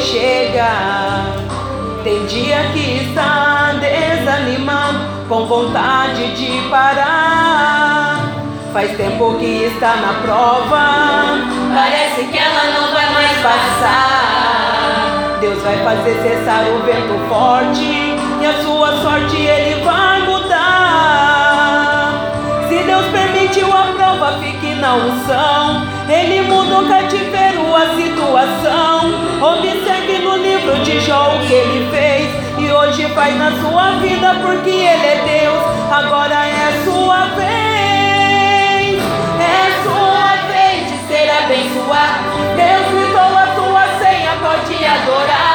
[0.00, 1.24] chegar.
[2.04, 8.30] Tem dia que está desanimado, com vontade de parar.
[8.72, 11.38] Faz tempo que está na prova,
[11.74, 15.38] parece que ela não vai mais passar.
[15.40, 20.48] Deus vai fazer cessar o vento forte e a sua sorte ele vai mudar.
[22.68, 25.86] Se Deus permitiu a prova, fique na unção.
[26.08, 28.87] Ele mudou o cativeiro, a situação.
[29.40, 32.28] Observe no livro de Jó o que ele fez.
[32.58, 35.62] E hoje faz na sua vida porque ele é Deus.
[35.92, 39.02] Agora é sua vez.
[39.40, 42.38] É sua vez de ser abençoado.
[42.56, 45.47] Deus gritou a sua senha, pode adorar.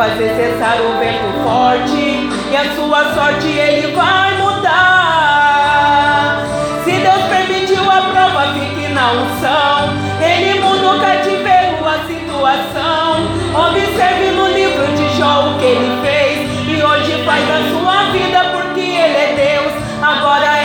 [0.00, 5.60] Fazer cessar o vento forte e a sua sorte ele vai mudar.
[6.82, 9.92] Se Deus permitiu a prova, fique na unção.
[10.18, 13.28] Ele muda o cativeiro, a situação.
[13.52, 16.48] Observe no livro de Jó o que ele fez.
[16.66, 19.72] E hoje faz a sua vida porque ele é Deus.
[20.00, 20.59] Agora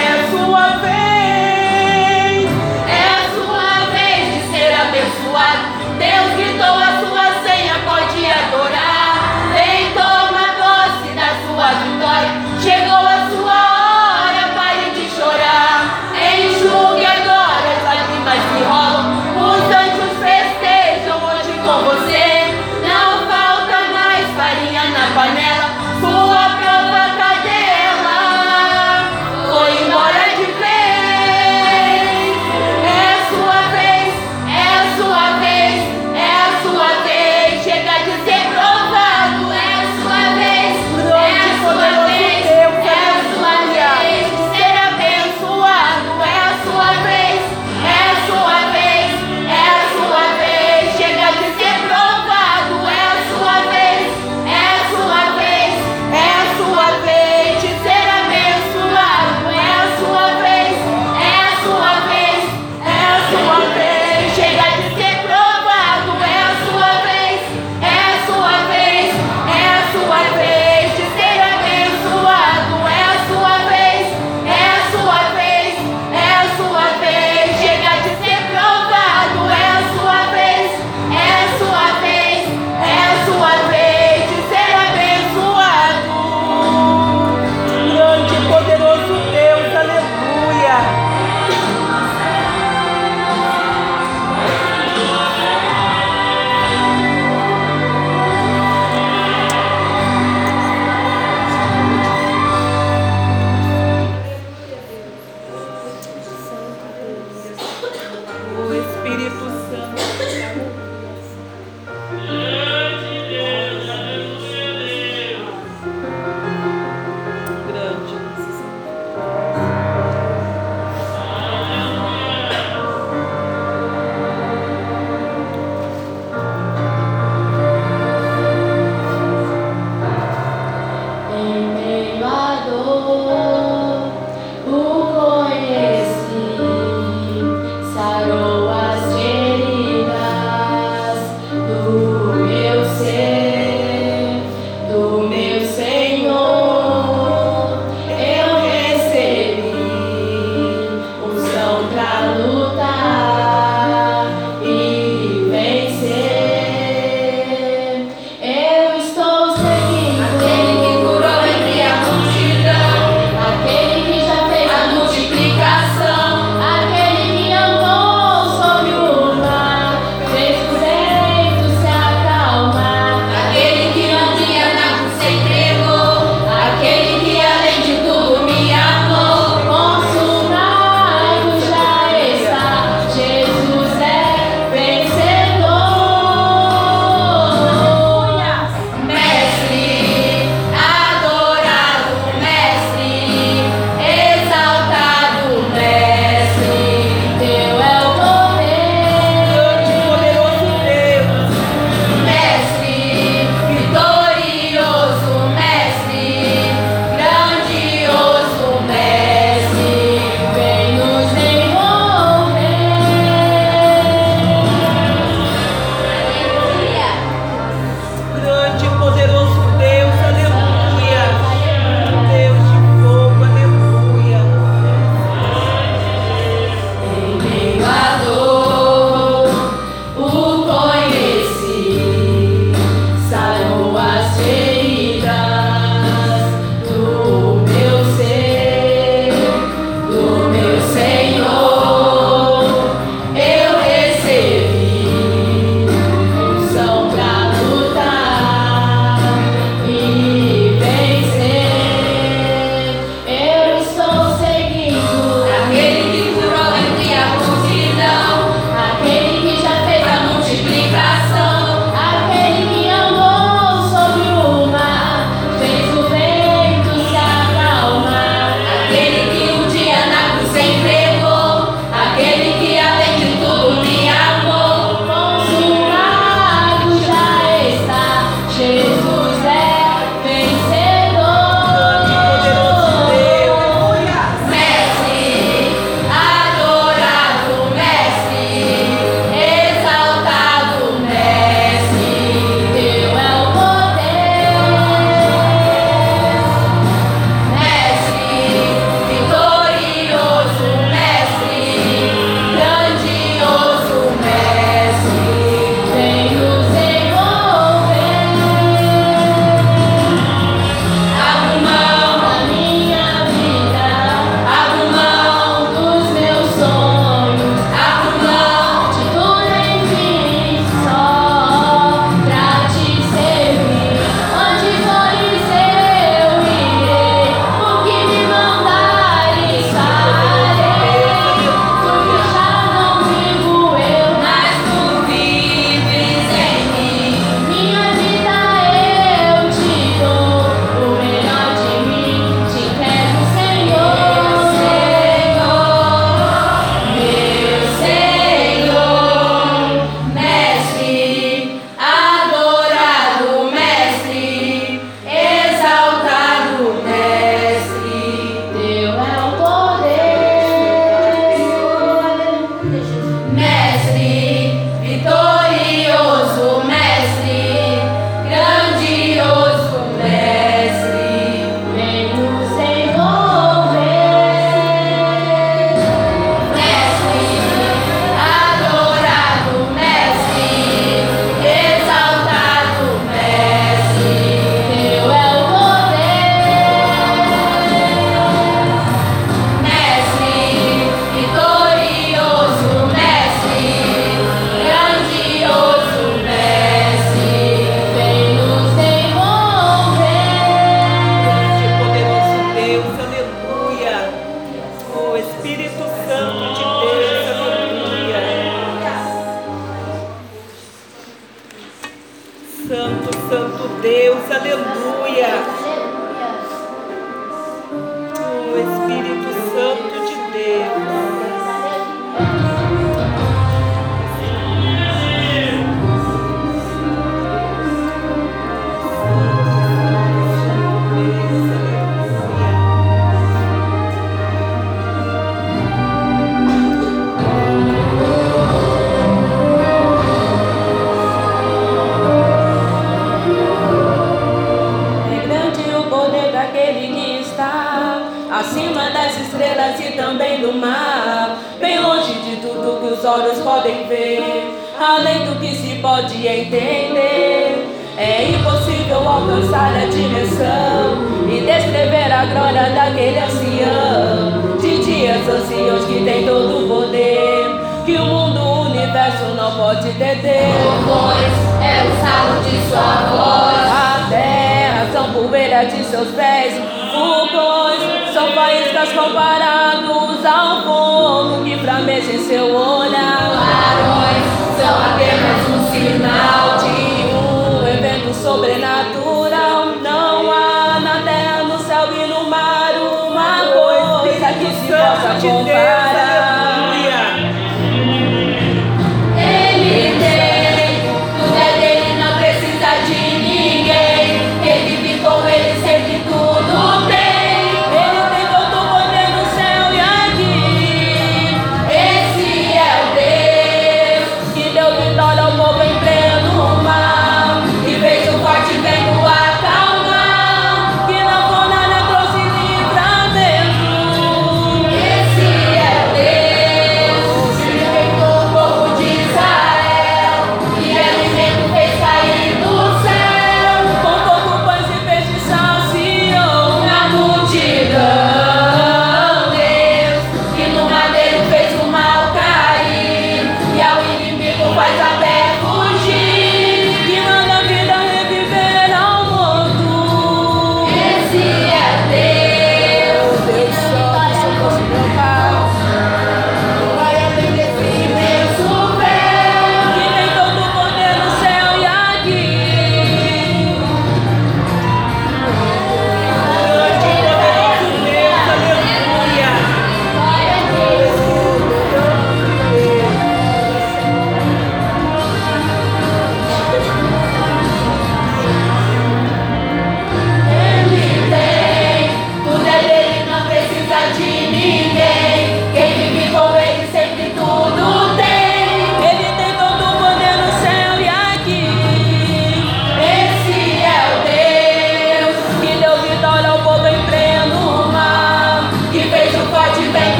[405.17, 405.85] Espírito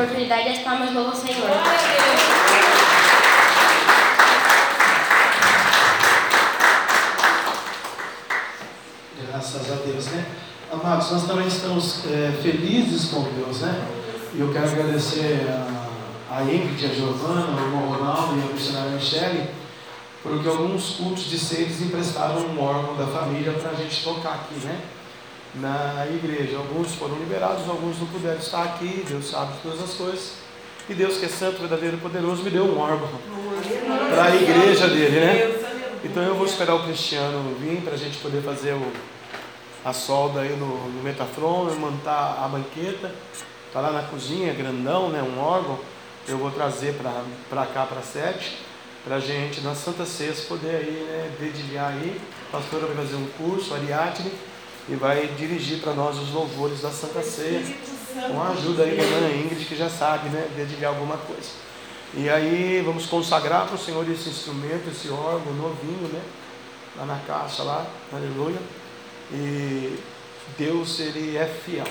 [0.00, 1.50] oportunidade as palmas louvam o Senhor.
[9.28, 10.26] Graças a Deus, né?
[10.72, 13.86] Amados, nós também estamos é, felizes com Deus, né?
[14.34, 18.92] E eu quero agradecer a, a Ingrid, a Giovana, o irmão Ronaldo e a missionária
[18.92, 19.50] Michele,
[20.22, 24.64] porque alguns cultos de seres emprestaram um órgão da família para a gente tocar aqui,
[24.64, 24.80] né?
[25.54, 26.56] Na igreja.
[26.58, 30.32] Alguns foram liberados, alguns não puderam estar aqui, Deus sabe de todas as coisas.
[30.88, 33.08] E Deus, que é santo, verdadeiro e poderoso, me deu um órgão
[34.10, 35.70] para a igreja dele, né?
[36.02, 38.92] Então eu vou esperar o Cristiano vir para a gente poder fazer o,
[39.84, 43.12] a solda aí no, no Metafron, montar a banqueta.
[43.66, 45.22] Está lá na cozinha, grandão, né?
[45.22, 45.78] Um órgão.
[46.26, 46.94] Eu vou trazer
[47.48, 48.58] para cá, para sete,
[49.04, 51.30] para a gente, na Santa Ceia, poder aí, né?
[51.38, 52.20] Dedilhar aí.
[52.48, 54.32] A pastora vai fazer um curso, Ariadne,
[54.90, 57.62] e vai dirigir para nós os louvores da Santa Ceia.
[58.26, 60.48] Com a ajuda aí da Ana Ingrid, que já sabe, né?
[60.56, 61.48] Dedilhar alguma coisa.
[62.12, 66.20] E aí vamos consagrar para o Senhor esse instrumento, esse órgão novinho, né?
[66.96, 68.58] Lá na caixa, lá, aleluia.
[69.32, 69.96] E
[70.58, 71.86] Deus, Ele é fiel.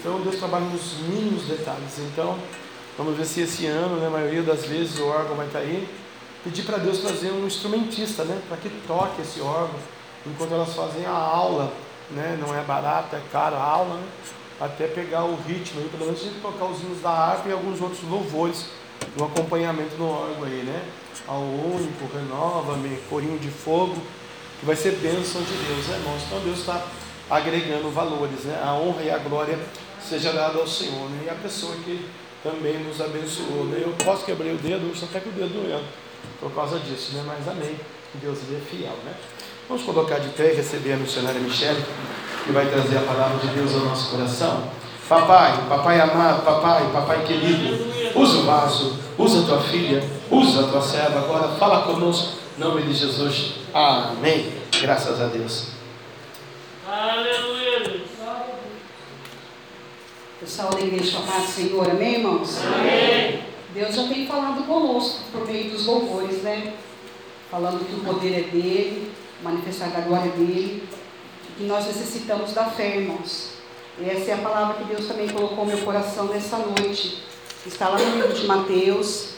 [0.00, 2.00] Então Deus trabalha nos mínimos detalhes.
[2.00, 2.36] Então,
[2.98, 5.88] vamos ver se esse ano, né, a maioria das vezes, o órgão vai estar aí.
[6.42, 8.42] Pedir para Deus trazer um instrumentista, né?
[8.48, 9.78] Para que toque esse órgão,
[10.26, 11.72] enquanto elas fazem a aula,
[12.10, 12.38] né?
[12.40, 14.06] Não é barato, é caro a aula, né?
[14.60, 17.52] Até pegar o ritmo aí, pelo menos a gente tocar os hinos da harpa e
[17.52, 18.66] alguns outros louvores
[19.16, 20.82] no acompanhamento no órgão aí, né?
[21.26, 23.96] Ao único, renova-me, corinho de fogo,
[24.60, 26.22] que vai ser bênção de Deus, né, irmãos?
[26.26, 26.86] Então Deus está
[27.30, 28.62] agregando valores, né?
[28.64, 29.58] A honra e a glória
[30.00, 31.24] seja dada ao Senhor, né?
[31.26, 32.08] E a pessoa que
[32.42, 33.82] também nos abençoou, né?
[33.82, 35.86] Eu posso quebrar o dedo, hoje até com o dedo doendo,
[36.38, 37.24] por causa disso, né?
[37.26, 37.74] Mas amém,
[38.14, 39.14] Deus é fiel, né?
[39.66, 41.82] Vamos colocar de pé e receber a missionária Michele,
[42.44, 44.64] que vai trazer a palavra de Deus ao nosso coração.
[45.08, 50.68] Papai, papai amado, papai, papai querido, usa o vaso, usa a tua filha, usa a
[50.68, 53.54] tua serva agora, fala conosco, em nome de Jesus.
[53.72, 54.52] Amém.
[54.82, 55.68] Graças a Deus.
[56.86, 58.02] Aleluia.
[60.40, 62.58] Pessoal da igreja, amado Senhor, amém, irmãos?
[62.62, 63.44] Amém.
[63.72, 66.74] Deus já tem falado conosco por meio dos louvores, né?
[67.50, 69.10] Falando que o poder é dele,
[69.44, 70.88] manifestar a glória dele,
[71.56, 73.50] que nós necessitamos da fé, irmãos.
[73.98, 77.22] E essa é a palavra que Deus também colocou no meu coração nessa noite.
[77.66, 79.34] Está lá no livro de Mateus.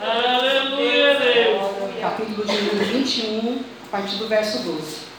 [0.00, 2.00] Aleluia, Deus.
[2.00, 5.12] Capítulo de número 21, a partir do verso 12.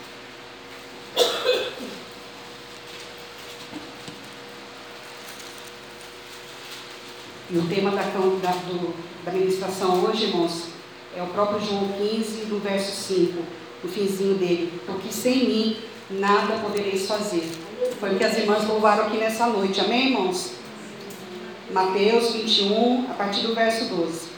[7.49, 10.72] E o tema da, da, do, da ministração hoje, irmãos,
[11.15, 13.43] é o próprio João 15, do verso 5,
[13.83, 14.81] o finzinho dele.
[14.85, 15.77] Porque sem mim
[16.09, 17.43] nada podereis fazer.
[17.99, 19.79] Foi o que as irmãs louvaram aqui nessa noite.
[19.79, 20.53] Amém, irmãos?
[21.71, 24.33] Mateus 21, a partir do verso 12.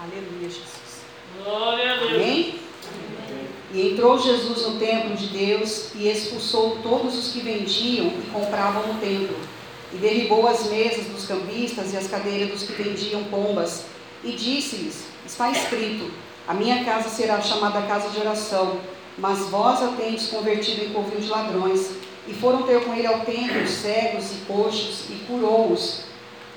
[0.00, 1.02] Aleluia, Jesus.
[1.42, 2.12] Glória a Deus.
[2.12, 2.58] Amém?
[3.72, 8.86] E entrou Jesus no templo de Deus e expulsou todos os que vendiam e compravam
[8.86, 9.36] no templo.
[9.92, 13.84] E derribou as mesas dos cambistas e as cadeiras dos que vendiam pombas.
[14.22, 16.10] E disse-lhes: Está escrito:
[16.46, 18.80] A minha casa será chamada casa de oração,
[19.16, 21.90] mas vós a tendes convertido em covil de ladrões.
[22.26, 26.02] E foram ter com ele ao templo os cegos e coxos e curou-os.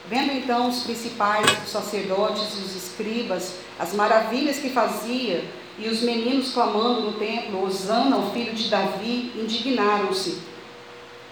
[0.10, 5.46] Vendo então os principais, os sacerdotes e os escribas, as maravilhas que fazia,
[5.80, 10.40] e os meninos clamando no templo, Osana, o filho de Davi, indignaram-se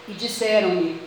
[0.07, 0.99] e disseram-lhe: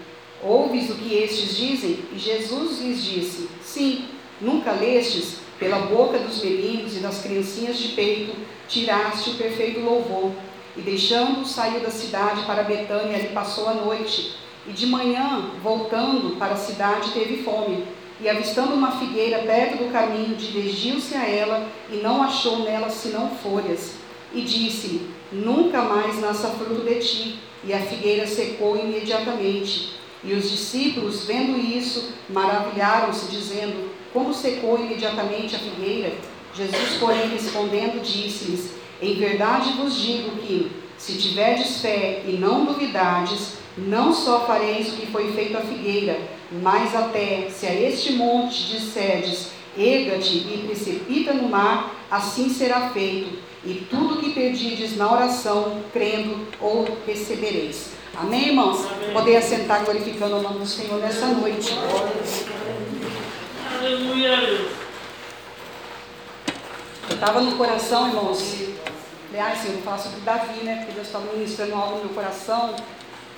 [0.43, 2.01] Ouves o que estes dizem?
[2.13, 4.07] E Jesus lhes disse: Sim,
[4.41, 8.35] nunca lestes, pela boca dos meninos e das criancinhas de peito,
[8.69, 10.33] tiraste o perfeito louvor.
[10.77, 14.35] E deixando, saiu da cidade para Betânia ali passou a noite.
[14.67, 17.85] E de manhã, voltando para a cidade, teve fome.
[18.21, 23.31] E avistando uma figueira perto do caminho, dirigiu-se a ela e não achou nela senão
[23.31, 23.95] folhas.
[24.33, 27.39] E disse-lhe: Nunca mais nasça fruto de ti.
[27.65, 30.02] E a figueira secou imediatamente.
[30.25, 36.13] E os discípulos, vendo isso, maravilharam-se, dizendo: Como secou imediatamente a figueira?
[36.55, 43.55] Jesus, porém, respondendo, disse-lhes: Em verdade vos digo que, se tiverdes fé e não duvidardes,
[43.77, 46.21] não só fareis o que foi feito à figueira,
[46.63, 53.39] mas até, se a este monte disserdes, erga-te e precipita no mar, assim será feito.
[53.65, 57.93] E tudo que pedides na oração, crendo, ou recebereis.
[58.15, 58.87] Amém, irmãos?
[58.87, 59.13] Amém.
[59.15, 61.75] Poder assentar glorificando o nome do Senhor nessa noite.
[63.79, 64.69] Aleluia.
[67.09, 68.55] Eu estava no coração, irmãos,
[69.35, 70.77] ai Senhor, vou falar sobre Davi, né?
[70.77, 72.77] Porque Deus estava ministrando algo no meu coração.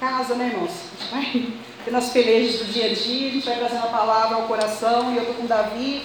[0.01, 0.71] Casa, né, irmãos?
[0.71, 1.53] A gente vai
[1.85, 5.13] tendo as pelejas do dia a dia, a gente vai trazendo a palavra ao coração,
[5.13, 6.03] e eu estou com Davi.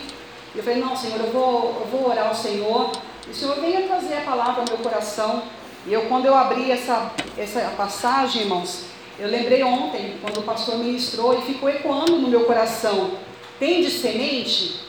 [0.54, 2.92] E eu falei, não, Senhor, eu vou, eu vou orar ao Senhor.
[3.28, 5.44] E o Senhor venha trazer a palavra ao meu coração.
[5.90, 8.84] E eu, quando eu abri essa, essa passagem, irmãos,
[9.18, 13.18] eu lembrei ontem, quando o pastor ministrou, e ficou ecoando no meu coração.
[13.60, 14.82] Tem de semente?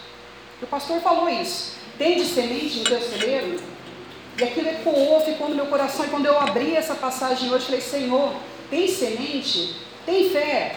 [0.61, 1.73] O pastor falou isso.
[1.97, 3.59] Tem de semente no teu celeiro?
[4.39, 6.05] E aquilo ecoou, ficou no meu coração.
[6.05, 8.35] E quando eu abri essa passagem hoje, falei, Senhor,
[8.69, 9.77] tem semente?
[10.05, 10.77] Tem fé?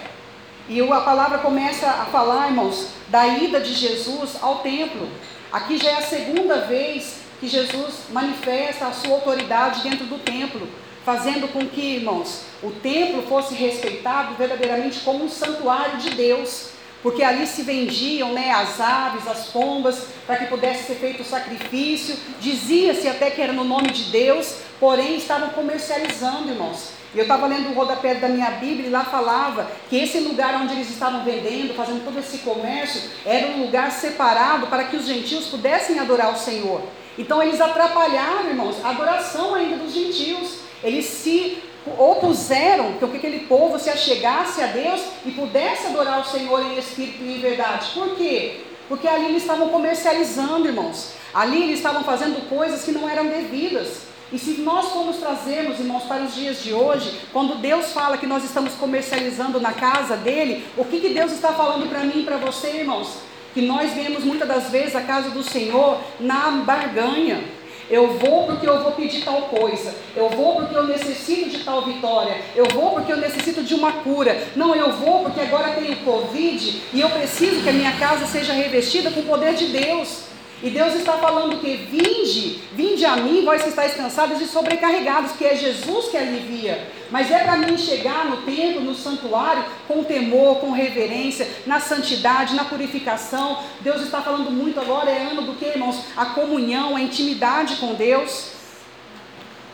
[0.70, 5.06] E a palavra começa a falar, irmãos, da ida de Jesus ao templo.
[5.52, 10.66] Aqui já é a segunda vez que Jesus manifesta a sua autoridade dentro do templo,
[11.04, 17.22] fazendo com que, irmãos, o templo fosse respeitado verdadeiramente como um santuário de Deus porque
[17.22, 22.16] ali se vendiam né, as aves, as pombas, para que pudesse ser feito o sacrifício.
[22.40, 26.92] Dizia-se até que era no nome de Deus, porém estavam comercializando, irmãos.
[27.14, 30.76] Eu estava lendo o rodapé da minha Bíblia e lá falava que esse lugar onde
[30.76, 35.48] eles estavam vendendo, fazendo todo esse comércio, era um lugar separado para que os gentios
[35.48, 36.82] pudessem adorar o Senhor.
[37.18, 40.60] Então eles atrapalharam, irmãos, a adoração ainda dos gentios.
[40.84, 41.62] Eles se
[41.98, 47.24] opuseram que aquele povo se achegasse a Deus e pudesse adorar o Senhor em espírito
[47.24, 47.92] e em verdade.
[47.94, 48.62] Por quê?
[48.88, 51.14] Porque ali eles estavam comercializando, irmãos.
[51.34, 54.04] Ali eles estavam fazendo coisas que não eram devidas.
[54.32, 58.26] E se nós formos trazermos, irmãos, para os dias de hoje, quando Deus fala que
[58.26, 62.24] nós estamos comercializando na casa dele, o que, que Deus está falando para mim e
[62.24, 63.18] para você, irmãos?
[63.54, 67.44] Que nós vemos muitas das vezes a casa do Senhor na barganha.
[67.90, 69.94] Eu vou porque eu vou pedir tal coisa.
[70.16, 72.38] Eu vou porque eu necessito de tal vitória.
[72.56, 74.42] Eu vou porque eu necessito de uma cura.
[74.56, 78.54] Não, eu vou porque agora tenho Covid e eu preciso que a minha casa seja
[78.54, 80.33] revestida com o poder de Deus.
[80.64, 85.34] E Deus está falando que vinde, vinde a mim, vós que estáis cansados e sobrecarregados,
[85.34, 86.88] que é Jesus que alivia.
[87.12, 92.56] Mas é para mim chegar no templo, no santuário, com temor, com reverência, na santidade,
[92.56, 93.60] na purificação.
[93.82, 96.02] Deus está falando muito agora, é ano do que, irmãos?
[96.16, 98.52] A comunhão, a intimidade com Deus.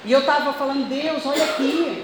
[0.04, 2.04] E eu estava falando, Deus, olha aqui.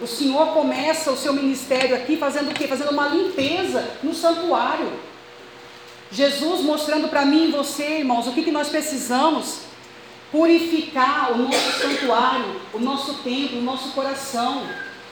[0.00, 2.68] O Senhor começa o seu ministério aqui fazendo o quê?
[2.68, 5.13] Fazendo uma limpeza no santuário.
[6.14, 9.62] Jesus mostrando para mim e você, irmãos, o que, que nós precisamos.
[10.30, 14.62] Purificar o nosso santuário, o nosso templo, o nosso coração,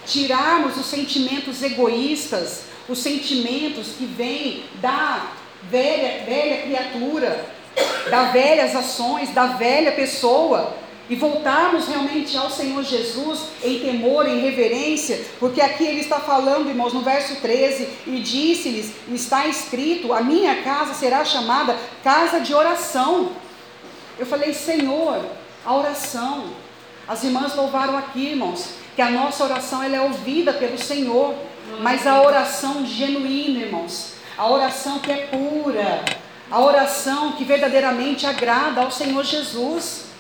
[0.07, 5.31] tirarmos os sentimentos egoístas, os sentimentos que vêm da
[5.71, 7.47] velha, velha criatura,
[8.11, 10.77] das velhas ações, da velha pessoa,
[11.13, 16.71] e voltarmos realmente ao Senhor Jesus em temor, em reverência, porque aqui ele está falando,
[16.71, 22.55] irmãos, no verso 13, e disse-lhes: está escrito, a minha casa será chamada casa de
[22.55, 23.33] oração.
[24.19, 25.23] Eu falei, Senhor,
[25.67, 26.47] a oração.
[27.07, 31.35] As irmãs louvaram aqui, irmãos, que a nossa oração ela é ouvida pelo Senhor,
[31.83, 36.07] mas a oração genuína, irmãos, a oração que é pura,
[36.51, 40.12] a oração que verdadeiramente agrada ao Senhor Jesus.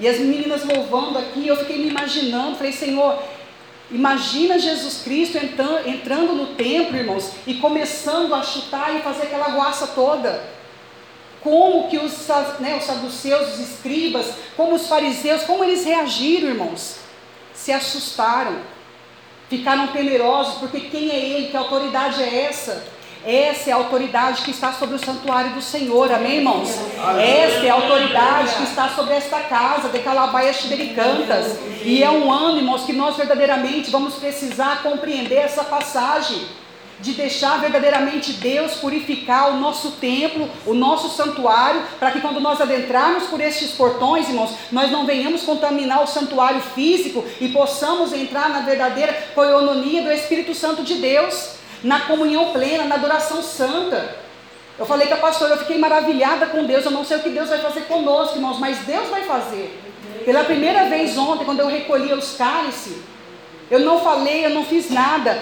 [0.00, 3.22] E as meninas louvando aqui, eu fiquei me imaginando, falei, Senhor,
[3.90, 9.50] imagina Jesus Cristo entrando, entrando no templo, irmãos, e começando a chutar e fazer aquela
[9.50, 10.42] guaça toda.
[11.42, 12.26] Como que os,
[12.60, 16.96] né, os saduceus, os escribas, como os fariseus, como eles reagiram, irmãos?
[17.52, 18.56] Se assustaram,
[19.50, 22.99] ficaram temerosos, porque quem é ele, que autoridade é essa?
[23.24, 26.70] Essa é a autoridade que está sobre o santuário do Senhor, amém, irmãos?
[27.18, 31.58] Essa é a autoridade que está sobre esta casa, de Calabaias Tibericantas.
[31.84, 36.46] E é um ano, irmãos, que nós verdadeiramente vamos precisar compreender essa passagem
[36.98, 42.60] de deixar verdadeiramente Deus purificar o nosso templo, o nosso santuário, para que quando nós
[42.60, 48.48] adentrarmos por estes portões, irmãos, nós não venhamos contaminar o santuário físico e possamos entrar
[48.48, 54.16] na verdadeira coinonia do Espírito Santo de Deus na comunhão plena, na adoração santa.
[54.78, 56.84] Eu falei com a pastora, eu fiquei maravilhada com Deus.
[56.84, 59.78] Eu não sei o que Deus vai fazer conosco, irmãos, mas Deus vai fazer.
[60.24, 62.96] Pela primeira vez ontem, quando eu recolhia os cálices,
[63.70, 65.38] eu não falei, eu não fiz nada.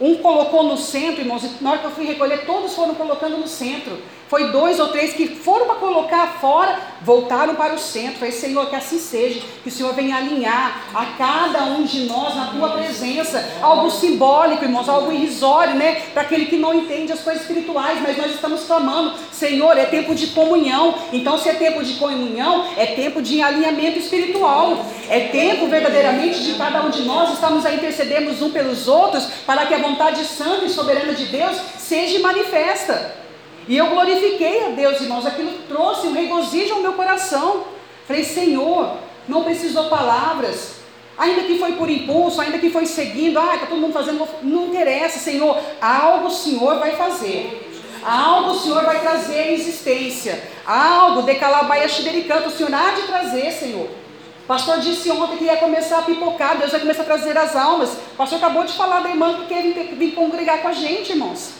[0.00, 3.36] Um colocou no centro, irmãos, e na hora que eu fui recolher, todos foram colocando
[3.36, 3.98] no centro.
[4.32, 8.14] Foi dois ou três que foram para colocar fora, voltaram para o centro.
[8.14, 12.34] Falei, Senhor, que assim seja, que o Senhor venha alinhar a cada um de nós
[12.34, 13.46] na tua presença.
[13.60, 15.96] Algo simbólico, irmãos, algo irrisório, né?
[16.14, 20.14] Para aquele que não entende as coisas espirituais, mas nós estamos clamando, Senhor, é tempo
[20.14, 20.94] de comunhão.
[21.12, 24.86] Então, se é tempo de comunhão, é tempo de alinhamento espiritual.
[25.10, 29.66] É tempo verdadeiramente de cada um de nós estamos a intercedermos um pelos outros para
[29.66, 33.20] que a vontade santa e soberana de Deus seja manifesta.
[33.68, 37.64] E eu glorifiquei a Deus, irmãos, aquilo trouxe um regozijo ao meu coração.
[38.06, 38.96] Falei, Senhor,
[39.28, 40.82] não precisou palavras.
[41.16, 44.66] Ainda que foi por impulso, ainda que foi seguindo, ah, está todo mundo fazendo, não
[44.66, 47.70] interessa, Senhor, algo o Senhor vai fazer.
[48.04, 50.42] Algo o Senhor vai trazer à existência.
[50.66, 53.86] Algo de Calabaia Xidericanto, o Senhor há de trazer, Senhor.
[53.86, 57.54] O pastor disse ontem que ia começar a pipocar, Deus vai começar a trazer as
[57.54, 57.90] almas.
[57.90, 61.12] O pastor acabou de falar da irmã que quer vir, vir congregar com a gente,
[61.12, 61.52] irmãos.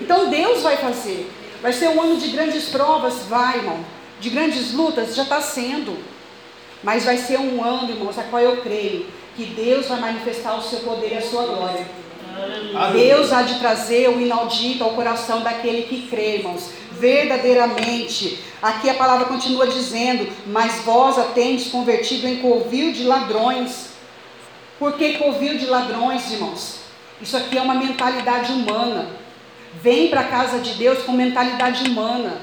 [0.00, 1.28] Então Deus vai fazer.
[1.60, 3.24] Vai ser um ano de grandes provas?
[3.28, 3.84] Vai, irmão.
[4.20, 5.14] De grandes lutas?
[5.14, 5.96] Já está sendo.
[6.82, 9.06] Mas vai ser um ano, irmãos, a qual eu creio
[9.36, 11.86] que Deus vai manifestar o seu poder e a sua glória.
[12.92, 16.70] Deus há de trazer o inaudito ao coração daquele que crê, irmãos.
[16.92, 18.38] Verdadeiramente.
[18.62, 23.88] Aqui a palavra continua dizendo: Mas vós a tendes convertido em covil de ladrões.
[24.78, 26.78] Por que covil de ladrões, irmãos?
[27.20, 29.08] Isso aqui é uma mentalidade humana.
[29.74, 32.36] Vem para a casa de Deus com mentalidade humana.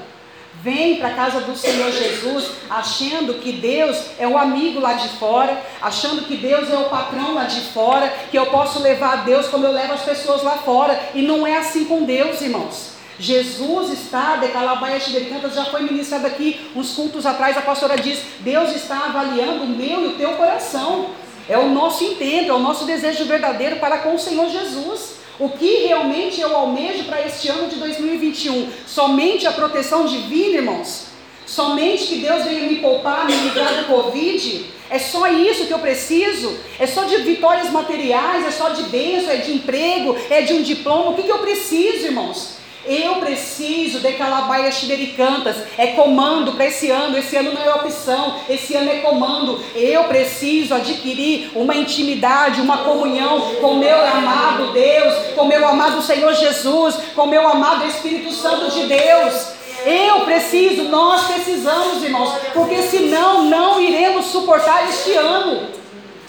[0.62, 5.08] Vem para a casa do Senhor Jesus achando que Deus é o amigo lá de
[5.10, 9.16] fora, achando que Deus é o patrão lá de fora, que eu posso levar a
[9.16, 10.98] Deus como eu levo as pessoas lá fora.
[11.14, 12.96] E não é assim com Deus, irmãos.
[13.18, 18.20] Jesus está, de Calabaia Cantas já foi ministrado aqui uns cultos atrás, a pastora diz:
[18.40, 21.10] Deus está avaliando o meu e o teu coração.
[21.48, 25.15] É o nosso intento, é o nosso desejo verdadeiro para com o Senhor Jesus.
[25.38, 28.70] O que realmente eu almejo para este ano de 2021?
[28.86, 31.08] Somente a proteção divina, irmãos?
[31.44, 34.64] Somente que Deus venha me poupar, me livrar do Covid?
[34.88, 36.58] É só isso que eu preciso?
[36.78, 38.46] É só de vitórias materiais?
[38.46, 39.30] É só de bênção?
[39.30, 40.16] É de emprego?
[40.30, 41.10] É de um diploma?
[41.10, 42.55] O que, que eu preciso, irmãos?
[42.86, 44.70] Eu preciso de Calabaia
[45.16, 45.56] Cantas.
[45.76, 47.18] É comando para esse ano.
[47.18, 48.36] Esse ano não é opção.
[48.48, 49.60] Esse ano é comando.
[49.74, 56.32] Eu preciso adquirir uma intimidade, uma comunhão com meu amado Deus, com meu amado Senhor
[56.34, 59.56] Jesus, com meu amado Espírito Santo de Deus.
[59.84, 65.68] Eu preciso, nós precisamos, irmãos, porque senão não iremos suportar este ano.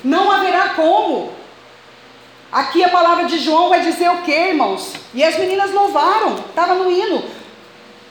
[0.03, 1.36] Não haverá como.
[2.51, 4.93] Aqui a palavra de João vai dizer o que, irmãos?
[5.13, 7.23] E as meninas louvaram, estava no hino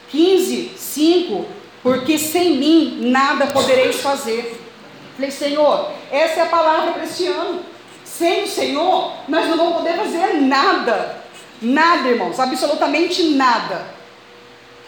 [0.09, 1.45] 15, 5,
[1.81, 4.61] porque sem mim nada podereis fazer.
[5.15, 7.61] Falei, Senhor, essa é a palavra para este ano.
[8.05, 11.23] Sem o Senhor, nós não vamos poder fazer nada.
[11.61, 13.87] Nada, irmãos, absolutamente nada.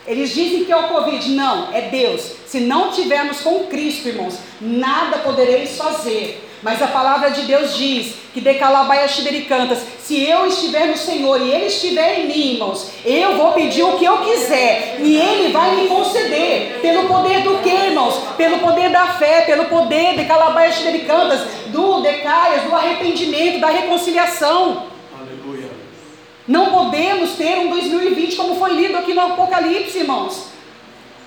[0.05, 1.29] Eles dizem que é o Covid.
[1.31, 2.21] Não, é Deus.
[2.47, 6.47] Se não tivermos com Cristo, irmãos, nada podereis fazer.
[6.61, 9.05] Mas a palavra de Deus diz que decalabaia
[9.47, 13.83] cantas, se eu estiver no Senhor e Ele estiver em mim, irmãos, eu vou pedir
[13.83, 16.79] o que eu quiser e Ele vai me conceder.
[16.81, 18.15] Pelo poder do que, irmãos?
[18.37, 20.71] Pelo poder da fé, pelo poder de calabaia
[21.05, 24.87] cantas, do decaias, do arrependimento, da reconciliação.
[25.19, 25.69] Aleluia.
[26.47, 30.47] Não podemos ter um 2020 como foi lido aqui no Apocalipse, irmãos.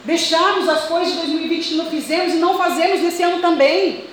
[0.04, 4.04] Deixarmos as coisas de 2020 que não fizemos e não fazemos nesse ano também.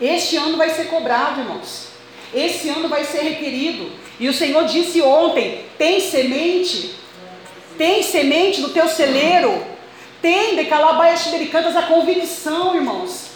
[0.00, 1.93] Este ano vai ser cobrado, irmãos.
[2.34, 3.90] Esse ano vai ser requerido.
[4.18, 6.94] E o Senhor disse ontem: tem semente?
[7.78, 9.62] Tem semente no teu celeiro?
[10.20, 13.26] Tem de calabaias americanas a convicção, irmãos.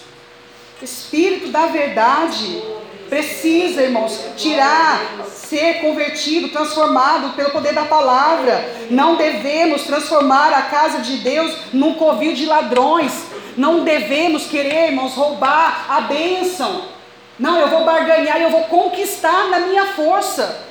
[0.83, 2.63] Espírito da verdade.
[3.09, 8.71] Precisa, irmãos, tirar, ser convertido, transformado pelo poder da palavra.
[8.91, 13.13] Não devemos transformar a casa de Deus num covil de ladrões.
[13.57, 16.98] Não devemos querer, irmãos, roubar a bênção.
[17.39, 20.67] Não, eu vou barganhar, eu vou conquistar na minha força.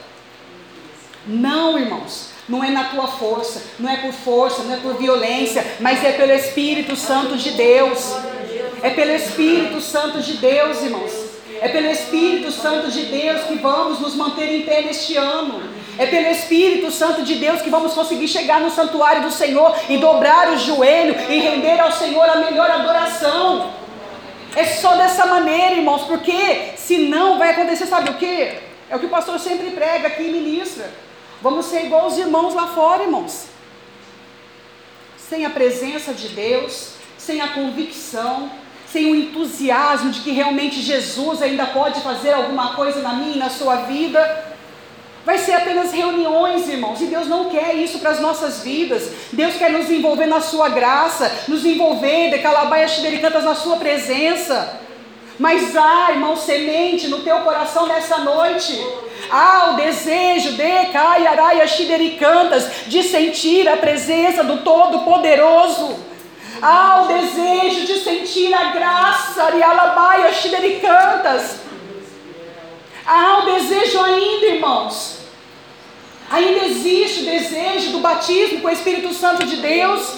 [1.25, 5.65] Não, irmãos, não é na tua força, não é por força, não é por violência,
[5.79, 8.13] mas é pelo Espírito Santo de Deus.
[8.81, 11.11] É pelo Espírito Santo de Deus, irmãos.
[11.59, 15.61] É pelo Espírito Santo de Deus que vamos nos manter em pé neste ano.
[15.97, 19.97] É pelo Espírito Santo de Deus que vamos conseguir chegar no santuário do Senhor e
[19.97, 23.71] dobrar o joelho e render ao Senhor a melhor adoração.
[24.57, 28.57] É só dessa maneira, irmãos, porque senão vai acontecer, sabe o que?
[28.89, 30.89] É o que o pastor sempre prega aqui e ministra.
[31.43, 33.45] Vamos ser igual os irmãos lá fora, irmãos.
[35.15, 38.49] Sem a presença de Deus, sem a convicção,
[38.87, 43.37] sem o entusiasmo de que realmente Jesus ainda pode fazer alguma coisa na minha e
[43.37, 44.19] na sua vida.
[45.27, 49.11] Vai ser apenas reuniões, irmãos, e Deus não quer isso para as nossas vidas.
[49.33, 54.79] Deus quer nos envolver na sua graça, nos envolver, de calabaias cantas na sua presença.
[55.37, 58.81] Mas há, irmão, semente no teu coração nessa noite.
[59.29, 61.65] Há o desejo de caiaraia
[62.11, 65.93] cantas de sentir a presença do Todo-Poderoso.
[66.61, 70.31] Há o desejo de sentir a graça, de alabaia,
[70.79, 71.66] cantas.
[73.07, 75.19] Há o desejo ainda, irmãos.
[76.29, 80.13] Ainda existe o desejo do batismo com o Espírito Santo de Deus.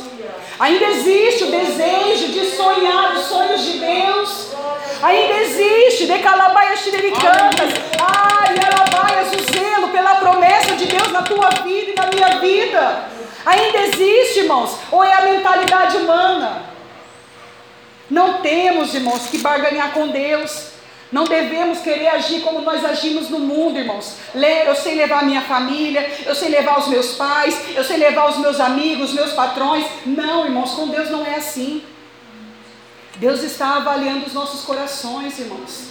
[0.59, 4.47] Ainda existe o desejo de sonhar os sonhos de Deus.
[5.03, 7.73] Ainda existe, decalabaias tiriricanas.
[8.01, 13.05] Ai, alabaias o zelo pela promessa de Deus na tua vida e na minha vida.
[13.45, 16.63] Ainda existe, irmãos, ou é a mentalidade humana?
[18.09, 20.78] Não temos, irmãos, que barganhar com Deus.
[21.11, 24.17] Não devemos querer agir como nós agimos no mundo, irmãos.
[24.33, 28.37] Eu sei levar minha família, eu sei levar os meus pais, eu sei levar os
[28.37, 29.85] meus amigos, os meus patrões.
[30.05, 31.83] Não, irmãos, com Deus não é assim.
[33.15, 35.89] Deus está avaliando os nossos corações, irmãos.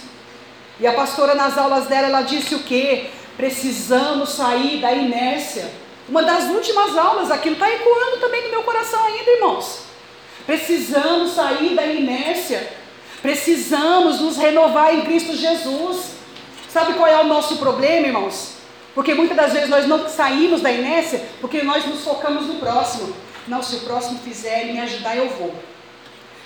[0.79, 3.07] E a pastora nas aulas dela, ela disse o quê?
[3.35, 5.69] Precisamos sair da inércia.
[6.07, 9.81] Uma das últimas aulas, aquilo está ecoando também no meu coração ainda, irmãos.
[10.45, 12.78] Precisamos sair da inércia.
[13.21, 16.11] Precisamos nos renovar em Cristo Jesus.
[16.69, 18.53] Sabe qual é o nosso problema, irmãos?
[18.93, 23.13] Porque muitas das vezes nós não saímos da inércia porque nós nos focamos no próximo.
[23.47, 25.53] Não, se o próximo fizer me ajudar, eu vou.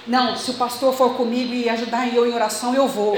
[0.06, 3.16] Não, se o pastor for comigo e ajudar eu em oração, eu vou.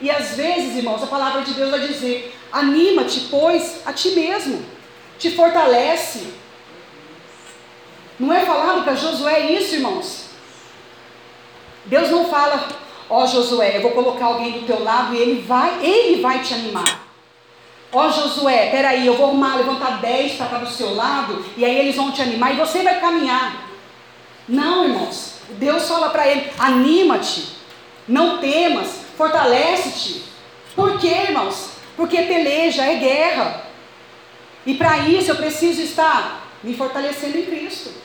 [0.00, 4.64] E às vezes, irmãos, a palavra de Deus vai dizer: anima-te, pois, a ti mesmo,
[5.18, 6.32] te fortalece.
[8.18, 10.21] Não é falado para Josué isso, irmãos?
[11.84, 12.68] Deus não fala,
[13.08, 16.40] ó oh, Josué, eu vou colocar alguém do teu lado e ele vai, ele vai
[16.40, 17.02] te animar.
[17.92, 21.64] Ó oh, Josué, peraí, eu vou arrumar, levantar dez para estar do seu lado, e
[21.64, 23.68] aí eles vão te animar e você vai caminhar.
[24.48, 25.32] Não, irmãos.
[25.50, 27.48] Deus fala para ele: anima-te,
[28.08, 30.22] não temas, fortalece-te.
[30.74, 31.72] Por quê, irmãos?
[31.96, 33.62] Porque peleja, é guerra.
[34.64, 38.01] E para isso eu preciso estar me fortalecendo em Cristo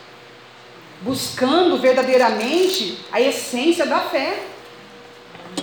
[1.01, 4.43] buscando verdadeiramente a essência da fé.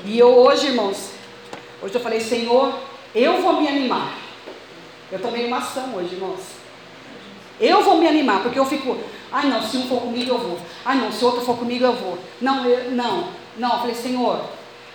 [0.04, 1.10] E eu hoje, irmãos,
[1.82, 2.78] hoje eu falei, Senhor,
[3.14, 4.18] eu vou me animar.
[5.10, 6.40] Eu tomei uma ação hoje, irmãos.
[7.60, 8.98] Eu vou me animar, porque eu fico,
[9.30, 10.58] ai não, se um for comigo eu vou.
[10.84, 12.18] Ai não, se outro for comigo eu vou.
[12.40, 13.72] Não, eu, não, não.
[13.74, 14.44] Eu falei, Senhor,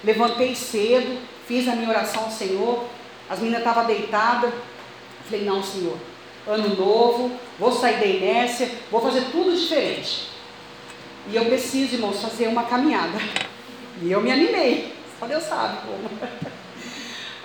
[0.04, 2.84] levantei cedo, fiz a minha oração ao Senhor.
[3.30, 4.52] As meninas estavam deitadas.
[5.26, 5.96] Falei, não, Senhor,
[6.52, 10.30] ano novo, vou sair da inércia, vou fazer tudo diferente.
[11.32, 13.20] E eu preciso, irmãos, fazer uma caminhada.
[14.02, 16.10] E eu me animei, só Deus sabe como.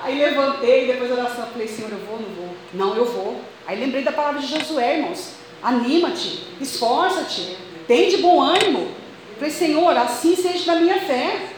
[0.01, 2.57] Aí levantei, depois da oração, falei, Senhor, eu vou ou não vou?
[2.75, 3.41] Não, eu vou.
[3.67, 5.35] Aí lembrei da palavra de Josué, irmãos.
[5.63, 7.57] Anima-te, esforça-te,
[7.89, 8.89] tem de bom ânimo.
[9.37, 11.49] Falei, Senhor, assim seja na minha fé,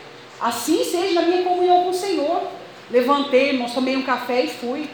[0.40, 2.42] assim seja na minha comunhão com o Senhor.
[2.90, 4.88] Levantei, irmãos, tomei um café e fui.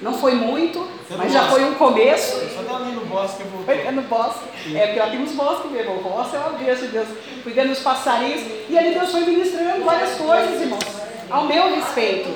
[0.00, 2.40] Não foi muito, mas já foi um começo.
[2.54, 4.44] Só tá ali no bosque, eu Foi é no bosque.
[4.74, 5.92] É, porque lá tem uns bosques mesmo.
[5.92, 7.08] O roça é uma bênção de Deus.
[7.42, 8.42] Fui vendo os passarinhos.
[8.68, 10.84] E ali Deus foi ministrando várias coisas, irmãos,
[11.28, 12.30] ao meu respeito.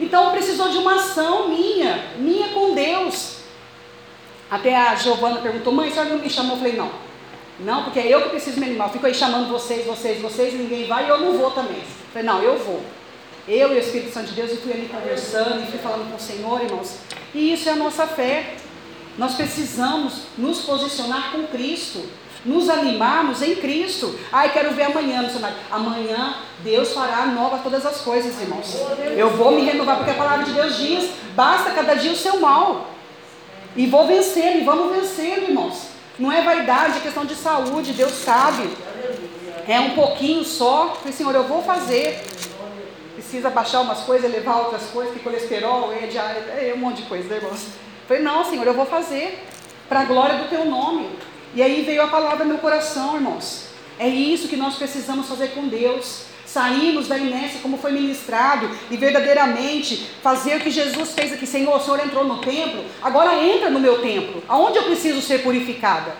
[0.00, 3.34] Então precisou de uma ação minha, minha com Deus.
[4.50, 6.52] Até a Giovana perguntou, mãe, a senhora não me chamou?
[6.52, 6.90] Eu falei, não.
[7.60, 8.88] Não, porque é eu que preciso me animar.
[8.88, 11.76] Eu fico aí chamando vocês, vocês, vocês, ninguém vai e eu não vou também.
[11.76, 12.82] Eu falei, não, eu vou.
[13.46, 16.16] Eu e o Espírito Santo de Deus, e fui ali conversando, e fui falando com
[16.16, 16.96] o Senhor, irmãos.
[17.34, 18.54] E isso é a nossa fé.
[19.18, 22.04] Nós precisamos nos posicionar com Cristo,
[22.44, 24.18] nos animarmos em Cristo.
[24.32, 25.56] Ai, quero ver amanhã, missionário.
[25.70, 28.74] Amanhã Deus fará nova todas as coisas, irmãos.
[29.16, 32.40] Eu vou me renovar, porque a palavra de Deus diz: basta cada dia o seu
[32.40, 32.90] mal.
[33.76, 35.88] E vou vencer, e vamos vencer, irmãos.
[36.18, 38.68] Não é vaidade, é questão de saúde, Deus sabe.
[39.66, 40.96] É um pouquinho só.
[41.12, 42.24] Senhor, eu vou fazer
[43.14, 47.28] precisa baixar umas coisas, levar outras coisas, que colesterol, é, é um monte de coisa,
[47.28, 47.66] né, irmãos?
[48.06, 49.42] Falei, não, Senhor, eu vou fazer,
[49.88, 51.08] para a glória do teu nome.
[51.54, 53.68] E aí veio a palavra no meu coração, irmãos.
[53.98, 56.24] É isso que nós precisamos fazer com Deus.
[56.44, 61.46] Sairmos da inércia como foi ministrado e verdadeiramente fazer o que Jesus fez aqui.
[61.46, 64.42] Senhor, o Senhor entrou no templo, agora entra no meu templo.
[64.48, 66.14] Aonde eu preciso ser purificada?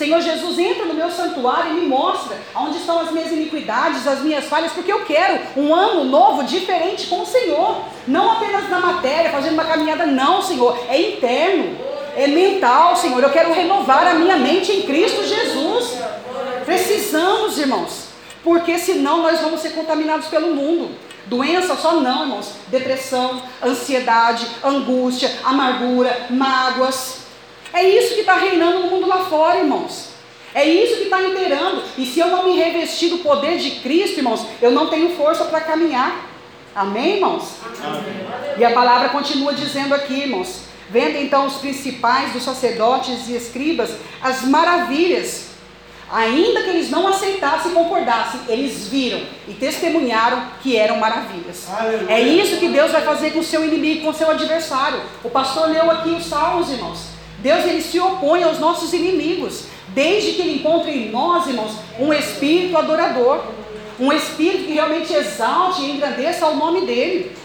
[0.00, 4.22] Senhor Jesus, entra no meu santuário e me mostra onde estão as minhas iniquidades, as
[4.22, 7.82] minhas falhas, porque eu quero um ano novo diferente com o Senhor.
[8.08, 10.82] Não apenas na matéria, fazendo uma caminhada, não, Senhor.
[10.88, 11.76] É interno,
[12.16, 13.22] é mental, Senhor.
[13.22, 15.98] Eu quero renovar a minha mente em Cristo Jesus.
[16.64, 18.06] Precisamos, irmãos,
[18.42, 20.96] porque senão nós vamos ser contaminados pelo mundo.
[21.26, 22.52] Doença só não, irmãos.
[22.68, 27.19] Depressão, ansiedade, angústia, amargura, mágoas.
[27.72, 30.10] É isso que está reinando no mundo lá fora, irmãos.
[30.54, 31.82] É isso que está inteirando.
[31.96, 35.44] E se eu não me revestir do poder de Cristo, irmãos, eu não tenho força
[35.44, 36.28] para caminhar.
[36.74, 37.54] Amém, irmãos?
[37.84, 38.02] Amém.
[38.58, 40.62] E a palavra continua dizendo aqui, irmãos.
[40.88, 43.90] Vendo então os principais dos sacerdotes e escribas
[44.20, 45.50] as maravilhas,
[46.10, 51.68] ainda que eles não aceitassem e concordassem, eles viram e testemunharam que eram maravilhas.
[51.72, 52.12] Aleluia.
[52.12, 55.00] É isso que Deus vai fazer com o seu inimigo, com o seu adversário.
[55.22, 57.19] O pastor leu aqui os salmos, irmãos.
[57.42, 62.12] Deus ele se opõe aos nossos inimigos, desde que ele encontre em nós, irmãos, um
[62.12, 63.42] espírito adorador.
[63.98, 67.36] Um espírito que realmente exalte e engrandeça o nome dele.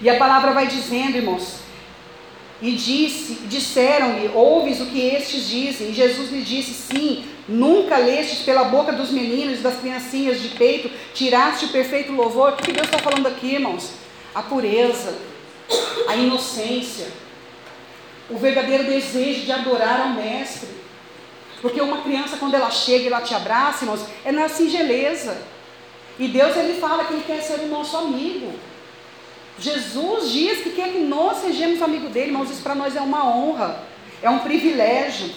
[0.00, 1.56] E a palavra vai dizendo, irmãos,
[2.62, 5.90] e disse, disseram-lhe, ouves o que estes dizem?
[5.90, 10.90] E Jesus lhe disse, sim, nunca lestes pela boca dos meninos das criancinhas de peito,
[11.12, 12.54] tiraste o perfeito louvor.
[12.54, 13.90] O que Deus está falando aqui, irmãos?
[14.34, 15.14] A pureza,
[16.08, 17.08] a inocência,
[18.34, 20.68] o verdadeiro desejo de adorar ao Mestre.
[21.62, 25.38] Porque uma criança, quando ela chega e ela te abraça, irmãos, é na singeleza.
[26.18, 28.52] E Deus, Ele fala que Ele quer ser o nosso amigo.
[29.56, 33.24] Jesus diz que quer que nós sejamos amigos dele, irmãos, isso para nós é uma
[33.24, 33.84] honra,
[34.20, 35.30] é um privilégio.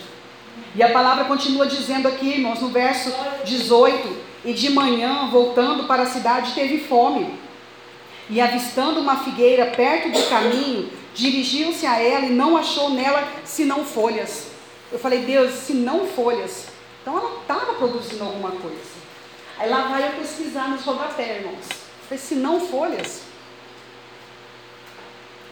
[0.76, 3.14] E a palavra continua dizendo aqui, irmãos, no verso
[3.46, 7.32] 18: E de manhã, voltando para a cidade, teve fome.
[8.28, 13.84] E avistando uma figueira perto do caminho, dirigiu-se a ela e não achou nela senão
[13.84, 14.48] folhas.
[14.90, 16.68] Eu falei, Deus, se não folhas,
[17.02, 18.98] então ela estava produzindo alguma coisa.
[19.58, 21.66] Aí lá vai eu pesquisar nos rodapés, irmãos.
[21.70, 23.24] Eu falei, se não folhas,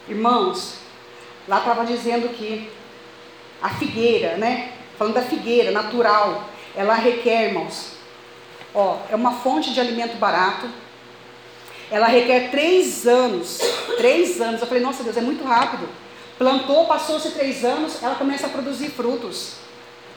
[0.08, 0.76] Irmãos,
[1.48, 2.70] lá estava dizendo que
[3.60, 4.72] a figueira, né?
[4.96, 7.94] Falando da figueira natural, ela requer, irmãos,
[8.72, 10.68] ó, é uma fonte de alimento barato.
[11.90, 13.58] Ela requer três anos.
[13.96, 14.60] Três anos.
[14.60, 15.88] Eu falei, nossa Deus, é muito rápido.
[16.38, 19.54] Plantou, passou-se três anos, ela começa a produzir frutos.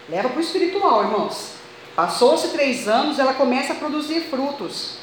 [0.10, 1.52] Leva para o espiritual, irmãos.
[1.96, 4.98] Passou-se três anos, ela começa a produzir frutos.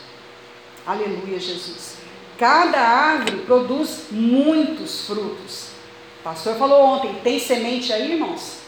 [0.86, 1.96] Aleluia, Jesus.
[2.38, 5.68] Cada árvore produz muitos frutos.
[6.20, 8.58] O pastor falou ontem: tem semente aí, irmãos?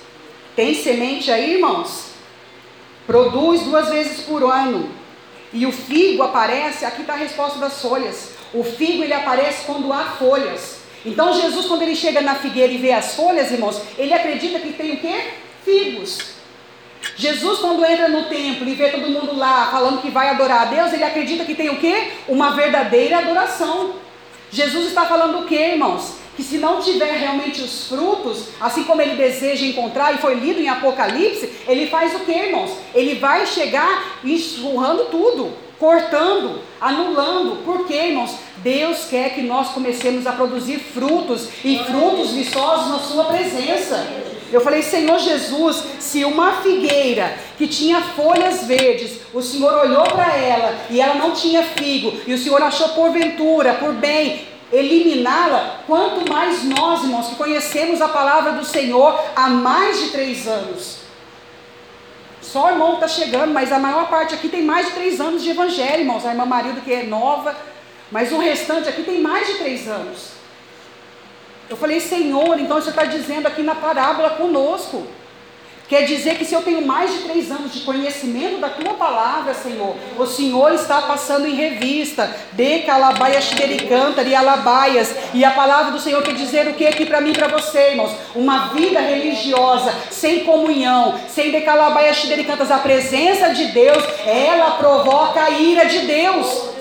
[0.56, 2.06] Tem semente aí, irmãos?
[3.06, 4.90] Produz duas vezes por ano.
[5.52, 8.30] E o figo aparece, aqui está a resposta das folhas.
[8.52, 10.78] O figo ele aparece quando há folhas.
[11.04, 14.72] Então Jesus, quando ele chega na figueira e vê as folhas, irmãos, ele acredita que
[14.72, 15.30] tem o quê?
[15.64, 16.38] Figos.
[17.16, 20.64] Jesus, quando entra no templo e vê todo mundo lá falando que vai adorar a
[20.66, 22.12] Deus, ele acredita que tem o quê?
[22.28, 23.94] Uma verdadeira adoração.
[24.50, 26.14] Jesus está falando o quê, irmãos?
[26.38, 30.60] Que se não tiver realmente os frutos, assim como ele deseja encontrar, e foi lido
[30.60, 32.70] em Apocalipse, ele faz o quê, irmãos?
[32.94, 37.64] Ele vai chegar enxurrando tudo, cortando, anulando.
[37.64, 38.36] Por quê, irmãos?
[38.58, 44.06] Deus quer que nós comecemos a produzir frutos e frutos viçosos na sua presença.
[44.52, 50.36] Eu falei, Senhor Jesus, se uma figueira que tinha folhas verdes, o Senhor olhou para
[50.36, 56.28] ela e ela não tinha figo, e o Senhor achou porventura, por bem, eliminá-la, quanto
[56.28, 60.98] mais nós, irmãos, que conhecemos a palavra do Senhor há mais de três anos.
[62.40, 65.42] Só o irmão está chegando, mas a maior parte aqui tem mais de três anos
[65.42, 66.24] de evangelho, irmãos.
[66.24, 67.54] A irmã Marilda, que é nova,
[68.10, 70.30] mas o restante aqui tem mais de três anos.
[71.68, 75.06] Eu falei, Senhor, então você está dizendo aqui na parábola conosco.
[75.88, 79.54] Quer dizer que se eu tenho mais de três anos de conhecimento da tua palavra,
[79.54, 85.92] Senhor, o Senhor está passando em revista, de calabaia xericanta e alabaias, e a palavra
[85.92, 88.12] do Senhor quer dizer o que aqui para mim e para você, irmãos?
[88.34, 95.42] Uma vida religiosa, sem comunhão, sem de calabaia xericantas, a presença de Deus, ela provoca
[95.42, 96.77] a ira de Deus.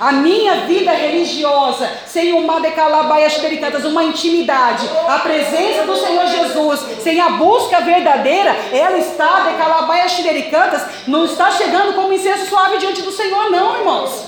[0.00, 6.80] A minha vida religiosa, sem uma decalabaias pericantas, uma intimidade, a presença do Senhor Jesus,
[7.02, 13.02] sem a busca verdadeira, ela está, decalabaias pericantas, não está chegando como incenso suave diante
[13.02, 14.24] do Senhor, não, irmãos.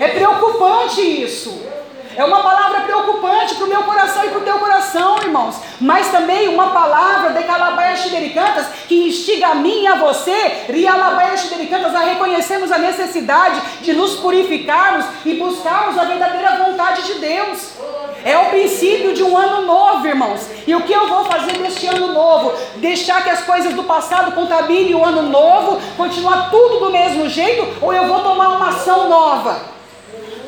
[0.00, 1.73] É preocupante isso.
[2.16, 5.56] É uma palavra preocupante para o meu coração e para o teu coração, irmãos.
[5.80, 11.40] Mas também uma palavra de Calabaias Xidericantas que instiga a mim e a você, Rialabaias
[11.40, 17.72] Xidericantas, a reconhecermos a necessidade de nos purificarmos e buscarmos a verdadeira vontade de Deus.
[18.24, 20.48] É o princípio de um ano novo, irmãos.
[20.66, 22.54] E o que eu vou fazer neste ano novo?
[22.76, 27.66] Deixar que as coisas do passado contaminem o ano novo, continuar tudo do mesmo jeito,
[27.82, 29.73] ou eu vou tomar uma ação nova?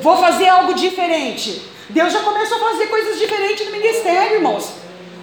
[0.01, 1.63] Vou fazer algo diferente.
[1.89, 4.71] Deus já começou a fazer coisas diferentes no ministério, irmãos.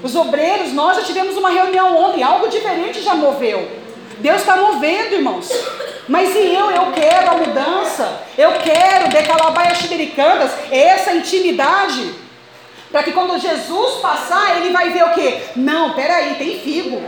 [0.02, 3.70] Os obreiros, nós já tivemos uma reunião ontem, algo diferente já moveu.
[4.20, 5.50] Deus está movendo, irmãos.
[6.08, 6.70] Mas e eu?
[6.72, 8.22] Eu quero a mudança.
[8.38, 12.14] Eu quero decalabaia xidericandas, essa intimidade.
[12.92, 15.42] Para que quando Jesus passar, ele vai ver o quê?
[15.56, 17.02] Não, peraí, tem figo.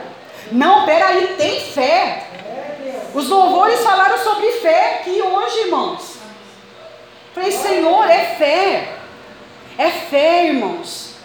[0.52, 2.28] Não, peraí, tem fé.
[3.14, 6.15] Os louvores falaram sobre fé aqui hoje, irmãos.
[7.36, 8.94] Falei, Senhor, é fé.
[9.78, 11.16] É fé, irmãos.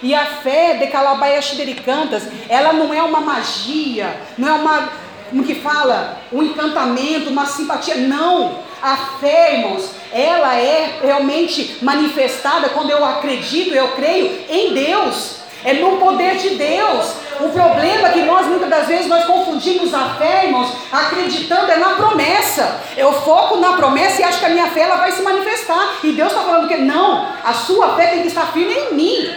[0.00, 4.92] E a fé de Calabaia Xidericantas, ela não é uma magia, não é uma,
[5.28, 7.96] como que fala, um encantamento, uma simpatia.
[7.96, 8.60] Não.
[8.80, 15.38] A fé, irmãos, ela é realmente manifestada quando eu acredito, eu creio em Deus.
[15.64, 17.12] É no poder de Deus.
[17.40, 21.76] O problema é que nós muitas das vezes nós confundimos a fé, irmãos, acreditando é
[21.76, 22.80] na promessa.
[22.96, 25.98] Eu foco na promessa e acho que a minha fé ela vai se manifestar.
[26.02, 29.34] E Deus está falando que não, a sua fé tem que estar firme em mim,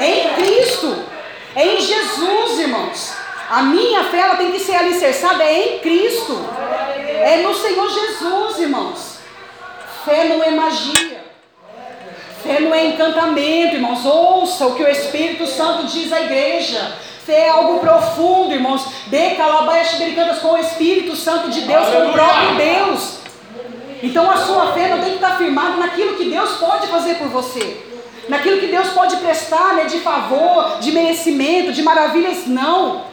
[0.00, 0.96] em Cristo,
[1.56, 3.14] em Jesus, irmãos.
[3.50, 6.38] A minha fé ela tem que ser alicerçada em Cristo,
[7.22, 9.18] é no Senhor Jesus, irmãos.
[10.04, 11.24] Fé não é magia.
[12.42, 14.04] Fé não é encantamento, irmãos.
[14.04, 16.94] Ouça o que o Espírito Santo diz à igreja.
[17.24, 18.86] Fé é algo profundo, irmãos.
[19.06, 23.18] De calabaias cantas com o Espírito Santo de Deus, com o próprio Deus.
[24.02, 27.28] Então a sua fé não tem que estar firmada naquilo que Deus pode fazer por
[27.28, 27.82] você.
[28.28, 33.04] Naquilo que Deus pode prestar, né, de favor, de merecimento, de maravilhas, não.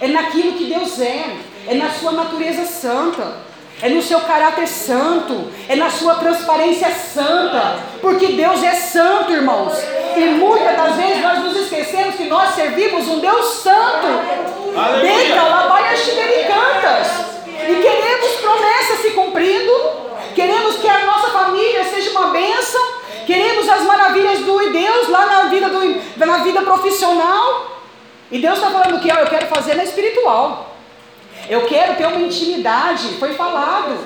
[0.00, 1.36] É naquilo que Deus é,
[1.68, 7.80] é na sua natureza santa é no seu caráter santo, é na sua transparência santa,
[8.00, 9.74] porque Deus é santo, irmãos.
[10.16, 14.06] E muitas das vezes nós nos esquecemos que nós servimos um Deus santo.
[15.02, 16.00] Deita labaias
[16.46, 17.34] cantas.
[17.46, 19.72] E queremos promessas se cumprindo,
[20.34, 22.82] queremos que a nossa família seja uma bênção,
[23.26, 27.72] queremos as maravilhas do Deus lá na vida, do, na vida profissional.
[28.30, 30.73] E Deus está falando que ó, eu quero fazer na espiritual.
[31.48, 33.98] Eu quero ter uma intimidade, foi falado.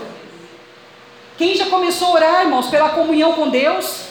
[1.36, 4.09] Quem já começou a orar, irmãos, pela comunhão com Deus?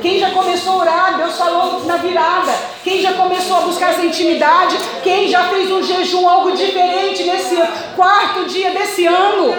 [0.00, 2.52] Quem já começou a orar, Deus falou na virada.
[2.82, 4.76] Quem já começou a buscar essa intimidade?
[5.02, 7.56] Quem já fez um jejum, algo diferente nesse
[7.94, 9.54] quarto dia desse ano?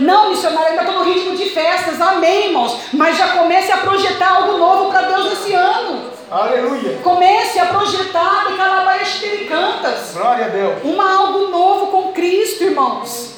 [0.00, 2.78] Não, missionário, ainda estou no ritmo de festas, amém, irmãos.
[2.92, 6.10] Mas já comece a projetar algo novo para Deus nesse ano.
[6.30, 6.98] Aleluia.
[7.02, 10.12] Comece a projetar de calabaias cantas.
[10.12, 10.74] Glória a Deus.
[10.84, 13.36] Uma algo novo com Cristo, irmãos.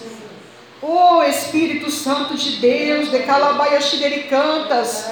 [0.80, 3.90] Oh Espírito Santo de Deus, de calabaias
[4.30, 5.10] cantas.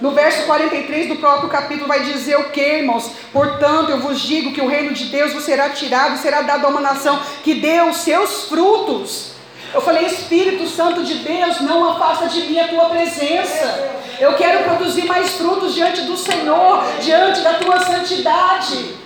[0.00, 3.10] No verso 43 do próprio capítulo vai dizer o que, irmãos?
[3.32, 6.64] Portanto, eu vos digo que o reino de Deus vos será tirado e será dado
[6.64, 9.32] a uma nação que dê os seus frutos.
[9.72, 13.90] Eu falei, Espírito Santo de Deus, não afasta de mim a tua presença.
[14.18, 18.96] Eu quero produzir mais frutos diante do Senhor, diante da tua santidade.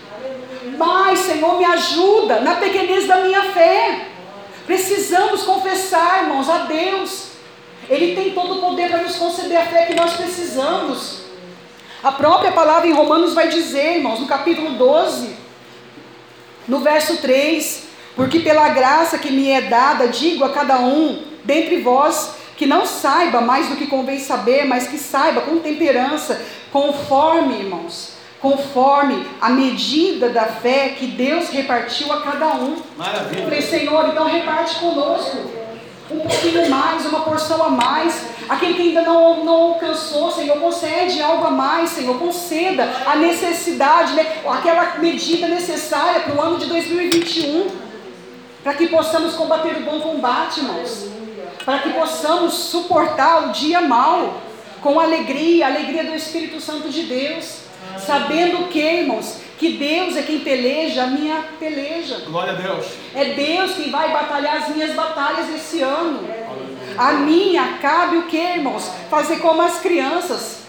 [0.78, 4.08] Mas, Senhor, me ajuda na pequenez da minha fé.
[4.66, 7.28] Precisamos confessar, irmãos, a Deus.
[7.88, 11.24] Ele tem todo o poder para nos conceder a fé que nós precisamos.
[12.02, 15.36] A própria palavra em Romanos vai dizer, irmãos, no capítulo 12,
[16.66, 17.84] no verso 3:
[18.16, 22.86] Porque pela graça que me é dada, digo a cada um dentre vós que não
[22.86, 26.40] saiba mais do que convém saber, mas que saiba com temperança,
[26.72, 32.76] conforme, irmãos, conforme a medida da fé que Deus repartiu a cada um.
[32.96, 33.44] Maravilha.
[33.44, 35.64] falei, Senhor, então reparte conosco
[36.10, 38.22] um pouquinho mais, uma porção a mais.
[38.48, 44.12] Aquele que ainda não, não alcançou, Senhor, concede algo a mais, Senhor, conceda a necessidade,
[44.12, 47.66] né, aquela medida necessária para o ano de 2021,
[48.64, 51.14] para que possamos combater o bom combate, irmãos
[51.64, 54.42] para que possamos suportar o dia mal
[54.80, 57.60] com alegria, a alegria do Espírito Santo de Deus,
[57.98, 62.22] sabendo que, irmãos, que Deus é quem peleja a minha peleja.
[62.26, 62.86] Glória a Deus.
[63.14, 66.20] É Deus quem vai batalhar as minhas batalhas esse ano.
[66.98, 68.90] A minha cabe o que, irmãos?
[69.08, 70.63] Fazer como as crianças.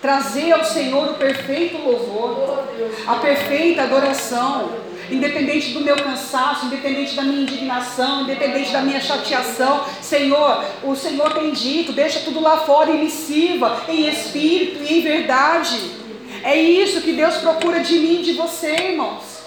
[0.00, 2.64] Trazer ao Senhor o perfeito louvor,
[3.06, 9.84] a perfeita adoração independente do meu cansaço, independente da minha indignação, independente da minha chateação,
[10.00, 14.98] Senhor, o Senhor tem dito, deixa tudo lá fora e me sirva em espírito e
[14.98, 15.78] em verdade.
[16.42, 19.40] É isso que Deus procura de mim e de você, irmãos.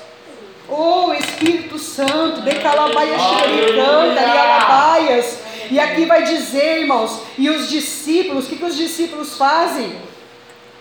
[0.70, 5.40] Oh Espírito Santo, de calabaias canta e alabaias.
[5.70, 9.92] E aqui vai dizer, irmãos, e os discípulos, o que, que os discípulos fazem?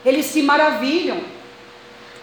[0.05, 1.19] Eles se maravilham.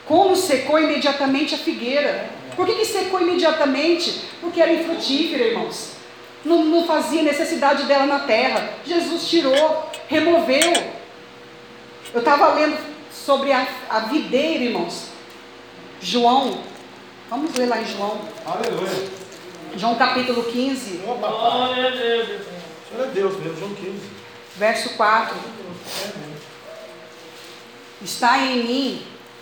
[0.05, 2.29] Como secou imediatamente a figueira.
[2.55, 4.21] Por que, que secou imediatamente?
[4.41, 5.91] Porque era infrutífera, irmãos.
[6.43, 8.69] Não, não fazia necessidade dela na terra.
[8.85, 10.73] Jesus tirou, removeu.
[12.13, 12.77] Eu estava lendo
[13.13, 15.09] sobre a, a videira, irmãos.
[16.01, 16.59] João.
[17.29, 18.19] Vamos ler lá em João.
[18.45, 19.09] Aleluia.
[19.75, 20.97] João capítulo 15.
[20.97, 22.41] Glória a Deus.
[22.91, 23.99] Glória a Deus mesmo, João 15.
[24.57, 25.35] Verso 4.
[28.01, 29.01] Está em mim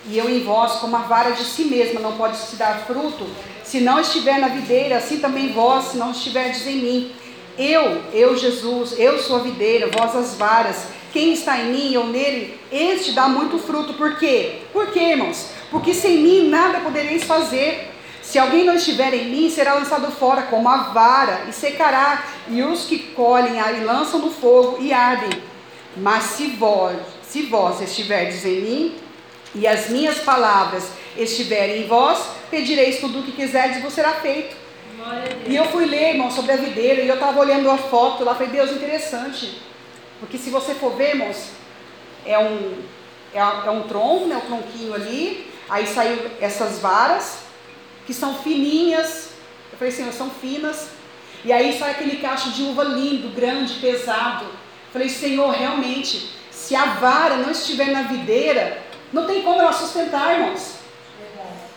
[0.10, 3.28] e eu em vós, como a vara de si mesma não pode se dar fruto,
[3.64, 7.12] se não estiver na videira, assim também vós, se não estiverdes em mim.
[7.58, 10.86] Eu, eu Jesus, eu sou a videira, vós as varas.
[11.12, 13.96] Quem está em mim, eu nele, este dá muito fruto.
[13.96, 14.62] Por quê?
[14.72, 15.48] Por quê, irmãos?
[15.70, 17.92] Porque sem mim nada podereis fazer.
[18.22, 22.62] Se alguém não estiver em mim, será lançado fora como a vara e secará, e
[22.62, 25.42] os que colhem e lançam no fogo e ardem.
[25.96, 26.98] Mas se vós,
[27.28, 28.96] se vós estiverdes em mim,
[29.54, 34.14] e as minhas palavras estiverem em vós, pedireis tudo o que quiserdes e vos será
[34.14, 34.56] feito.
[35.48, 38.34] E eu fui ler, irmão, sobre a videira, e eu estava olhando a foto lá,
[38.34, 39.62] falei, Deus, interessante.
[40.20, 41.50] Porque se você for ver, irmãos,
[42.26, 42.82] é um,
[43.34, 47.40] é, é um tronco, né, um tronquinho ali, aí saiu essas varas,
[48.06, 49.32] que são fininhas,
[49.72, 50.90] eu falei, Senhor, são finas,
[51.44, 54.46] e aí sai aquele cacho de uva lindo, grande, pesado.
[54.46, 56.37] Eu falei, Senhor, realmente,
[56.68, 58.78] se a vara não estiver na videira,
[59.14, 60.74] não tem como ela sustentar, irmãos.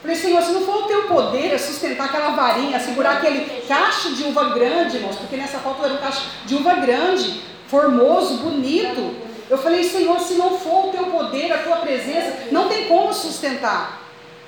[0.02, 4.24] Falei, Senhor, se não for o teu poder sustentar aquela varinha, segurar aquele cacho de
[4.24, 9.14] uva grande, irmãos, porque nessa foto era um cacho de uva grande, formoso, bonito.
[9.48, 13.14] Eu falei, Senhor, se não for o teu poder, a tua presença, não tem como
[13.14, 14.02] sustentar.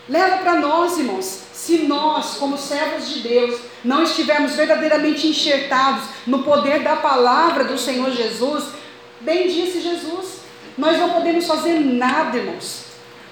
[0.09, 1.43] Leva para nós, irmãos.
[1.53, 7.79] Se nós, como servos de Deus, não estivermos verdadeiramente enxertados no poder da palavra do
[7.79, 8.82] Senhor Jesus,
[9.25, 10.43] bem disse Jesus,
[10.77, 12.85] nós não podemos fazer nada, irmãos.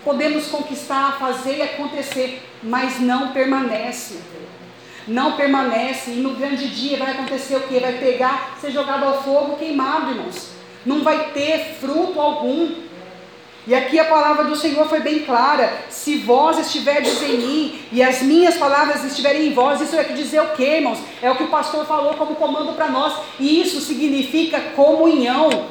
[0.05, 4.19] Podemos conquistar, fazer e acontecer, mas não permanece.
[5.07, 7.79] Não permanece, e no grande dia vai acontecer o que?
[7.79, 10.51] Vai pegar, ser jogado ao fogo, queimado, irmãos.
[10.85, 12.71] Não vai ter fruto algum.
[13.67, 18.03] E aqui a palavra do Senhor foi bem clara: se vós estiverdes em mim e
[18.03, 20.99] as minhas palavras estiverem em vós, isso é que dizer o que, irmãos?
[21.21, 25.67] É o que o pastor falou como comando para nós, e isso significa comunhão,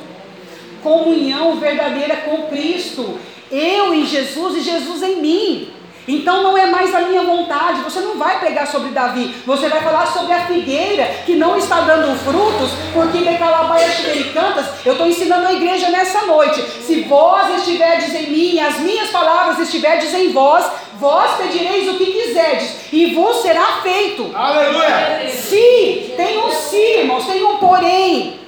[0.81, 3.19] comunhão verdadeira com Cristo.
[3.51, 5.73] Eu em Jesus e Jesus em mim.
[6.09, 7.81] Então não é mais a minha vontade.
[7.81, 9.35] Você não vai pregar sobre Davi.
[9.45, 13.87] Você vai falar sobre a figueira que não está dando frutos, porque Becalabaia
[14.33, 14.65] cantas.
[14.83, 16.61] Eu estou ensinando a igreja nessa noite.
[16.61, 20.65] Se vós estiverdes em mim, e as minhas palavras estiverdes em vós,
[20.99, 24.31] vós pedireis o que quiserdes, e vos será feito.
[24.33, 25.29] Aleluia!
[25.29, 28.38] Se, tem um se, irmãos, tem um porém.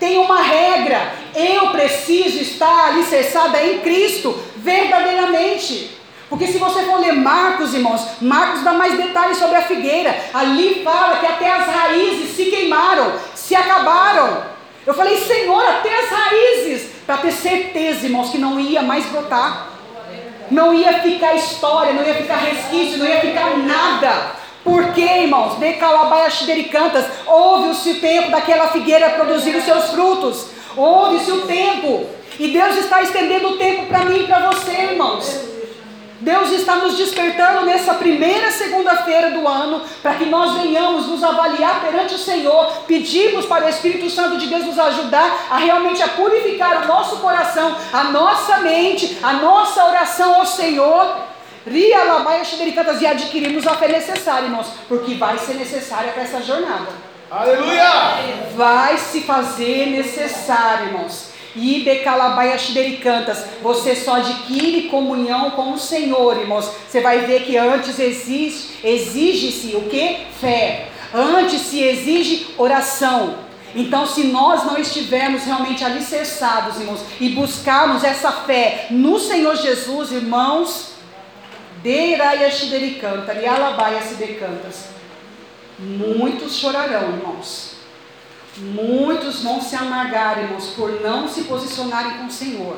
[0.00, 1.12] Tem uma regra.
[1.34, 6.00] Eu preciso estar alicerçada em Cristo, verdadeiramente.
[6.30, 10.16] Porque se você for ler Marcos, irmãos, Marcos dá mais detalhes sobre a figueira.
[10.32, 14.42] Ali fala que até as raízes se queimaram, se acabaram.
[14.86, 19.68] Eu falei, Senhor, até as raízes, para ter certeza, irmãos, que não ia mais brotar.
[20.50, 24.39] Não ia ficar história, não ia ficar resquício, não ia ficar nada.
[24.62, 30.46] Porque, irmãos, de calabaias cantas, houve-se o tempo daquela figueira produzir os seus frutos.
[30.76, 32.06] Houve-se o tempo.
[32.38, 35.50] E Deus está estendendo o tempo para mim e para você, irmãos.
[36.20, 41.80] Deus está nos despertando nessa primeira segunda-feira do ano para que nós venhamos nos avaliar
[41.80, 46.08] perante o Senhor, pedimos para o Espírito Santo de Deus nos ajudar a realmente a
[46.08, 51.29] purificar o nosso coração, a nossa mente, a nossa oração ao Senhor
[53.02, 56.88] e adquirimos a fé necessária, irmãos, porque vai ser necessária para essa jornada.
[57.30, 57.90] Aleluia!
[58.56, 61.30] Vai se fazer necessário, irmãos.
[61.54, 66.70] E de Calabaia Xidericantas, você só adquire comunhão com o Senhor, irmãos.
[66.88, 70.26] Você vai ver que antes exige, exige-se o que?
[70.40, 70.88] Fé.
[71.12, 73.50] Antes se exige oração.
[73.74, 80.10] Então, se nós não estivermos realmente alicerçados, irmãos, e buscarmos essa fé no Senhor Jesus,
[80.10, 80.89] irmãos,
[81.82, 84.88] Deiraia Xidericantas, Yalabaia Sidecantas.
[85.78, 87.76] Muitos chorarão, irmãos.
[88.58, 92.76] Muitos vão se amargar, irmãos, por não se posicionarem com o Senhor.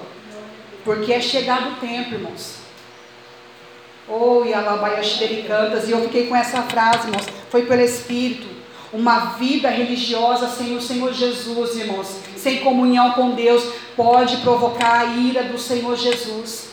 [0.85, 2.59] Porque é chegado o tempo, irmãos.
[4.09, 5.89] Oh, Yalabaia Xidericantas.
[5.89, 7.27] E eu fiquei com essa frase, irmãos.
[7.51, 8.47] Foi pelo Espírito.
[8.93, 13.65] Uma vida religiosa sem o Senhor Jesus, irmãos, sem comunhão com Deus,
[13.97, 16.72] pode provocar a ira do Senhor Jesus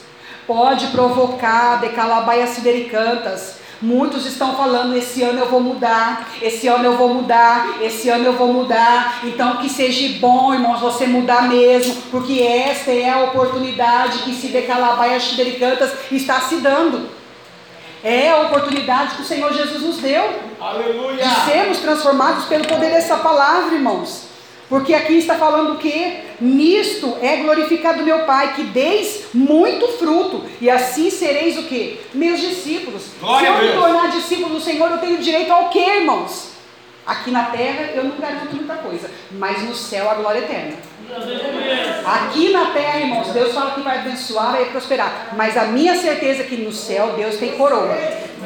[0.49, 3.59] pode provocar decalabaias sidericantas.
[3.79, 8.25] Muitos estão falando: esse ano eu vou mudar, esse ano eu vou mudar, esse ano
[8.25, 9.19] eu vou mudar.
[9.23, 14.47] Então, que seja bom, irmãos, você mudar mesmo, porque esta é a oportunidade que se
[14.47, 17.07] decalabaias sidericantas está se dando.
[18.03, 20.23] É a oportunidade que o Senhor Jesus nos deu
[20.59, 21.23] Aleluia.
[21.23, 24.28] de sermos transformados pelo poder dessa palavra, irmãos.
[24.69, 26.19] Porque aqui está falando o que?
[26.39, 31.99] Nisto é glorificado meu Pai, que deis muito fruto, e assim sereis o que?
[32.13, 33.07] Meus discípulos.
[33.19, 36.51] Glória Se eu me tornar discípulo do Senhor, eu tenho direito ao que, irmãos?
[37.05, 40.88] Aqui na terra eu não garanto muita coisa, mas no céu a glória é eterna.
[42.05, 45.29] Aqui na terra, irmãos, Deus fala que vai abençoar, vai prosperar.
[45.35, 47.97] Mas a minha certeza é que no céu Deus tem coroa.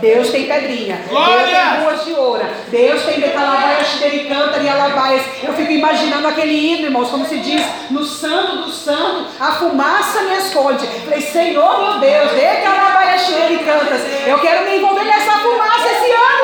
[0.01, 1.01] Deus tem pedrinha.
[1.07, 1.45] Glória!
[1.45, 2.45] Deus tem ruas de ouro.
[2.67, 5.21] Deus tem decalabaias, xericanta e alabaias.
[5.43, 10.23] Eu fico imaginando aquele hino, irmãos, como se diz, no santo do santo, a fumaça
[10.23, 10.85] me esconde.
[10.87, 14.01] Falei, Senhor meu Deus, decalabaias, xericantas.
[14.27, 16.43] Eu quero me envolver nessa fumaça esse ano.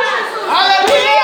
[0.50, 1.19] Aleluia!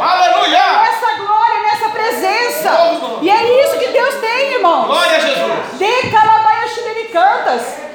[0.00, 0.82] Aleluia!
[0.82, 2.70] Nessa glória, nessa presença.
[2.70, 4.86] Deus, e é isso que Deus tem, irmão.
[4.86, 5.78] Glória a Jesus.
[5.78, 6.70] De Calabaias
[7.12, 7.91] cantas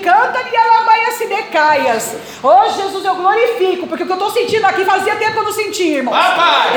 [0.00, 2.16] canta e alabaia sidecaias.
[2.42, 5.44] Oh Jesus, eu glorifico, porque o que eu estou sentindo aqui fazia tempo que eu
[5.44, 6.16] não sentia, irmãos.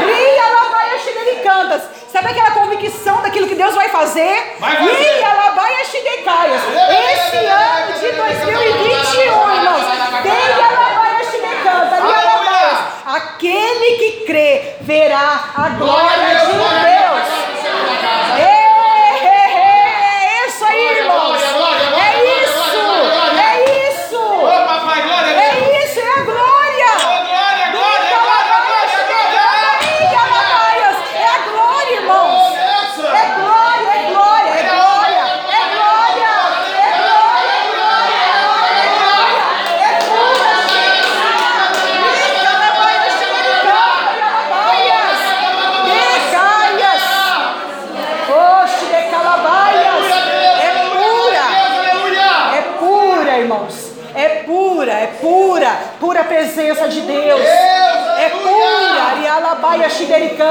[0.06, 0.74] Meia alabaia
[1.44, 1.84] cantas.
[2.12, 4.56] Sabe aquela convicção daquilo que Deus vai fazer?
[4.60, 5.20] Vai fazer.
[5.20, 6.62] E alabaia sidecaias.
[7.14, 9.84] Esse ano de 2021, irmãos.
[10.24, 12.33] Meia alabaia sidecanta e alabaias.
[13.06, 17.33] Aquele que crê verá a glória de Deus.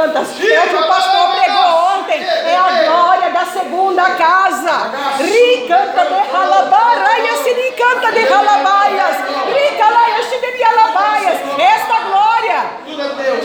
[0.03, 0.29] Xidericantas.
[0.41, 2.23] É o que o pastor pregou ontem.
[2.23, 4.91] É a glória da segunda casa.
[5.19, 9.17] Ricanta de halabaraia, siricanta de halabaias.
[9.47, 11.39] Ricalaia xiderialabaias.
[11.59, 12.83] Esta glória.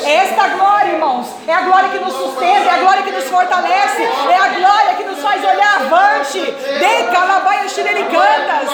[0.05, 1.27] Esta glória, irmãos.
[1.47, 2.69] É a glória que nos sustenta.
[2.69, 4.03] É a glória que nos fortalece.
[4.03, 6.39] É a glória que nos faz olhar avante.
[6.39, 8.69] De calabaia xidericantas.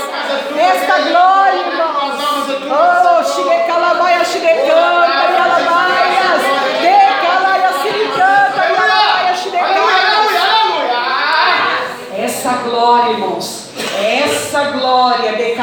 [0.58, 2.34] Esta glória, irmãos.
[2.76, 6.42] Oh, Shige Calabaia, Shige canta, e alabaias,
[6.82, 9.62] de Calaia, Shige canta, e alabaia, Shige
[12.18, 15.56] Essa glória, irmãos, essa glória de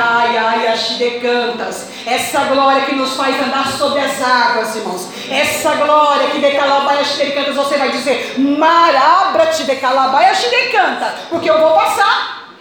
[0.81, 6.31] Caia, Shige cantas, essa glória que nos faz andar sobre as águas, irmãos, essa glória
[6.31, 11.59] que de Calabaia, Shige cantas, você vai dizer, Marabra-te de Calabaia, Shige canta, porque eu
[11.59, 12.57] vou passar.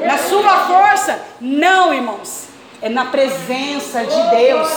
[0.00, 2.46] Na sua força, não, irmãos.
[2.82, 4.68] É na presença de Deus,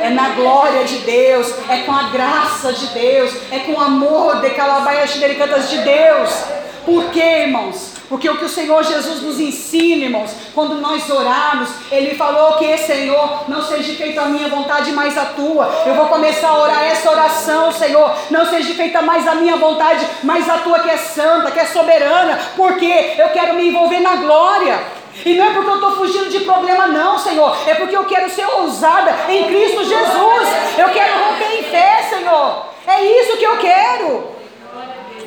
[0.00, 4.40] é na glória de Deus, é com a graça de Deus, é com o amor
[4.40, 6.57] de calabaias de Deus.
[6.88, 7.92] Por quê, irmãos?
[8.08, 12.78] Porque o que o Senhor Jesus nos ensina, irmãos, quando nós orarmos, Ele falou que,
[12.78, 15.66] Senhor, não seja feita a minha vontade, mas a tua.
[15.84, 18.10] Eu vou começar a orar essa oração, Senhor.
[18.30, 21.66] Não seja feita mais a minha vontade, mas a tua que é santa, que é
[21.66, 22.40] soberana.
[22.56, 24.80] Porque eu quero me envolver na glória.
[25.26, 27.54] E não é porque eu estou fugindo de problema, não, Senhor.
[27.66, 30.48] É porque eu quero ser ousada em Cristo Jesus.
[30.78, 32.64] Eu quero romper em fé, Senhor.
[32.86, 34.37] É isso que eu quero.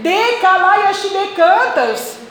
[0.02, 0.98] De calaias
[1.36, 2.22] cantas.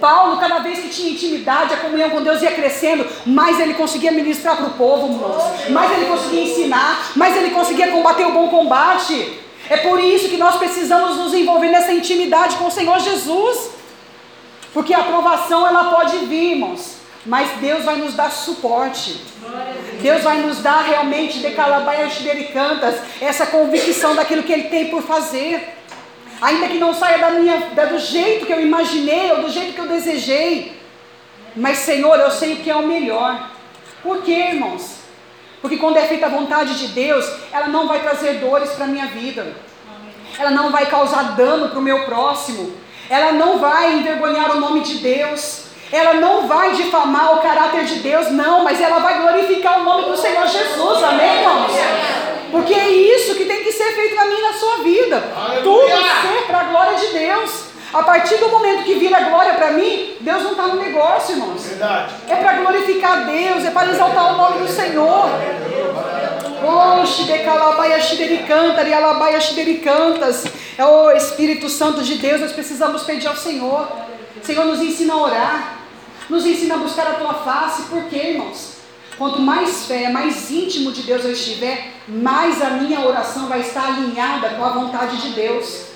[0.00, 4.10] Paulo, cada vez que tinha intimidade, a comunhão com Deus ia crescendo, mais ele conseguia
[4.10, 5.68] ministrar para o povo, irmãos.
[5.68, 9.38] Mais ele conseguia ensinar, mais ele conseguia combater o bom combate.
[9.68, 13.70] É por isso que nós precisamos nos envolver nessa intimidade com o Senhor Jesus.
[14.72, 16.96] Porque a aprovação ela pode vir, irmãos,
[17.26, 19.20] mas Deus vai nos dar suporte.
[20.00, 22.14] Deus vai nos dar realmente de calabaias
[22.52, 25.79] cantas essa convicção daquilo que Ele tem por fazer.
[26.40, 29.74] Ainda que não saia da minha, da, do jeito que eu imaginei ou do jeito
[29.74, 30.80] que eu desejei.
[31.54, 33.50] Mas Senhor, eu sei que é o melhor.
[34.02, 35.00] Por quê, irmãos?
[35.60, 38.88] Porque quando é feita a vontade de Deus, ela não vai trazer dores para a
[38.88, 39.54] minha vida.
[40.38, 42.80] Ela não vai causar dano para o meu próximo
[43.10, 47.96] ela não vai envergonhar o nome de Deus, ela não vai difamar o caráter de
[47.96, 51.72] Deus, não, mas ela vai glorificar o nome do Senhor Jesus, amém, irmãos?
[52.50, 55.22] Porque é isso que tem que ser feito na minha e na sua vida,
[55.62, 57.70] tudo ser para a glória de Deus.
[57.92, 61.64] A partir do momento que vira glória para mim, Deus não está no negócio, irmãos.
[61.64, 62.14] Verdade.
[62.28, 65.28] É para glorificar Deus, é para exaltar o nome do Senhor.
[69.78, 70.44] cantas.
[70.78, 73.88] É o Espírito Santo de Deus, nós precisamos pedir ao Senhor.
[74.40, 75.76] Senhor, nos ensina a orar.
[76.28, 77.82] Nos ensina a buscar a tua face.
[77.82, 78.69] Por quê, irmãos?
[79.20, 83.84] Quanto mais fé, mais íntimo de Deus eu estiver, mais a minha oração vai estar
[83.84, 85.88] alinhada com a vontade de Deus.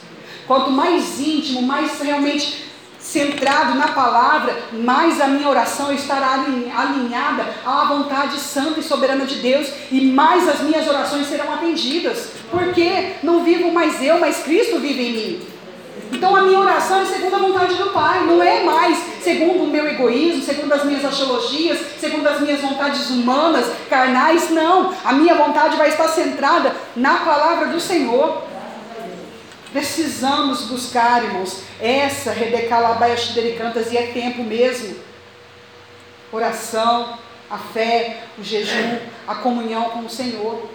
[0.47, 2.66] Quanto mais íntimo, mais realmente
[2.99, 9.37] centrado na palavra, mais a minha oração estará alinhada à vontade santa e soberana de
[9.37, 12.29] Deus e mais as minhas orações serão atendidas.
[12.51, 15.53] Porque não vivo mais eu, mas Cristo vive em mim.
[16.14, 19.66] Então a minha oração é segundo a vontade do Pai, não é mais segundo o
[19.66, 24.94] meu egoísmo, segundo as minhas axiologias, segundo as minhas vontades humanas, carnais, não.
[25.04, 28.44] A minha vontade vai estar centrada na palavra do Senhor.
[29.72, 34.94] Precisamos buscar, irmãos, essa Rebecalabaia Xidericantas e é tempo mesmo.
[36.30, 37.18] Oração,
[37.50, 40.70] a fé, o jejum, a comunhão com o Senhor.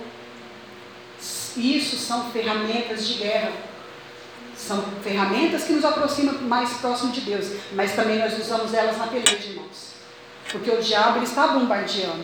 [1.55, 3.68] Isso são ferramentas de guerra.
[4.68, 9.07] São ferramentas que nos aproximam mais próximo de Deus, mas também nós usamos elas na
[9.07, 9.93] peleja, irmãos.
[10.51, 12.24] Porque o diabo ele está bombardeando.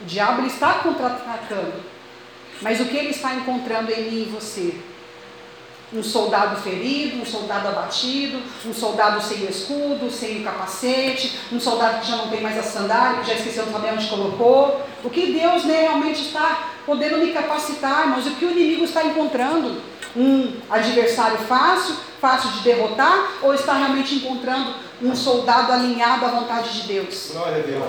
[0.00, 1.82] O diabo ele está contra-atacando.
[2.62, 4.74] Mas o que ele está encontrando em mim e você?
[5.92, 12.06] Um soldado ferido, um soldado abatido, um soldado sem escudo, sem capacete, um soldado que
[12.08, 14.86] já não tem mais a sandália, que já esqueceu de saber onde colocou.
[15.02, 18.26] O que Deus né, realmente está podendo me capacitar, irmãos?
[18.26, 19.89] O que o inimigo está encontrando?
[20.16, 26.80] Um adversário fácil, fácil de derrotar, ou está realmente encontrando um soldado alinhado à vontade
[26.80, 27.30] de Deus?
[27.32, 27.84] Glória a Deus.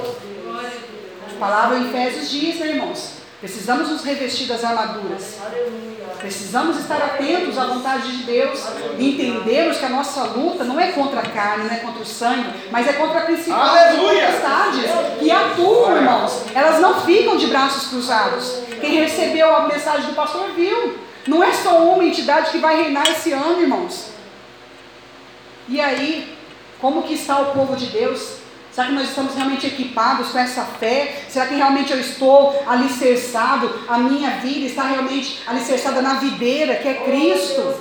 [1.36, 3.22] A palavra em Efésios diz, né, irmãos?
[3.40, 5.40] Precisamos nos revestir das armaduras.
[6.20, 8.64] Precisamos estar atentos à vontade de Deus
[9.00, 12.48] entendermos que a nossa luta não é contra a carne, não é contra o sangue,
[12.70, 14.28] mas é contra Aleluia!
[14.28, 16.44] potestades que atuam, irmãos.
[16.54, 18.62] Elas não ficam de braços cruzados.
[18.80, 21.00] Quem recebeu a mensagem do pastor viu.
[21.28, 24.12] Não é só uma entidade que vai reinar esse ano, irmãos.
[25.68, 26.36] E aí,
[26.80, 28.42] como que está o povo de Deus?
[28.72, 31.24] Será que nós estamos realmente equipados com essa fé?
[31.28, 33.70] Será que realmente eu estou alicerçado?
[33.88, 37.76] A minha vida está realmente alicerçada na videira, que é Cristo?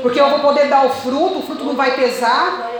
[0.00, 2.70] Porque eu vou poder dar o fruto, o fruto não vai pesar.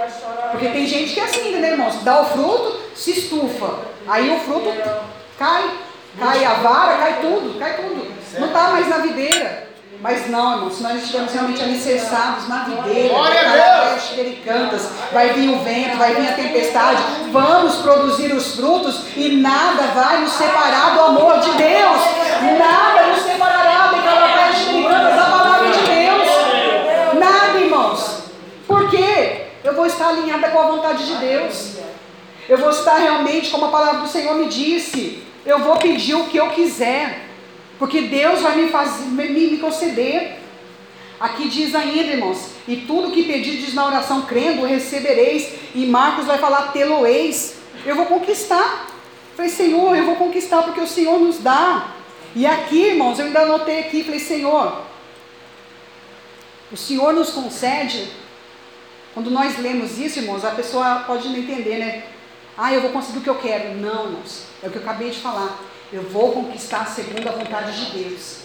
[0.52, 2.02] Porque tem gente que é assim, né, irmãos?
[2.02, 3.78] Dá o fruto, se estufa.
[4.06, 4.72] Aí o fruto
[5.38, 5.70] cai.
[6.18, 8.12] Cai a vara, cai tudo, cai tudo.
[8.38, 9.72] Não está mais na videira.
[10.02, 15.48] Mas não, irmãos, se nós estivermos realmente alicerçados na videira, Glória a cantas, vai vir
[15.48, 17.00] o vento, vai vir a tempestade,
[17.30, 22.00] vamos produzir os frutos e nada vai nos separar do amor de Deus.
[22.58, 26.28] Nada nos separará de cantas da palavra de Deus.
[27.20, 28.22] Nada, irmãos.
[28.66, 29.46] Por quê?
[29.62, 31.76] Eu vou estar alinhada com a vontade de Deus.
[32.48, 36.26] Eu vou estar realmente, como a palavra do Senhor me disse, eu vou pedir o
[36.26, 37.28] que eu quiser.
[37.78, 40.38] Porque Deus vai me, fazer, me, me conceder.
[41.18, 45.52] Aqui diz ainda, irmãos, e tudo que pedirdes na oração crendo, recebereis.
[45.74, 47.56] E Marcos vai falar, tê-lo-eis.
[47.84, 48.88] Eu vou conquistar.
[49.36, 51.94] Falei, Senhor, eu vou conquistar porque o Senhor nos dá.
[52.34, 54.82] E aqui, irmãos, eu ainda anotei aqui, falei, Senhor,
[56.70, 58.08] o Senhor nos concede.
[59.12, 62.02] Quando nós lemos isso, irmãos, a pessoa pode não entender, né?
[62.64, 63.74] Ah, eu vou conseguir o que eu quero.
[63.74, 65.58] Não, irmãos, é o que eu acabei de falar.
[65.92, 68.42] Eu vou conquistar segundo a vontade de Deus.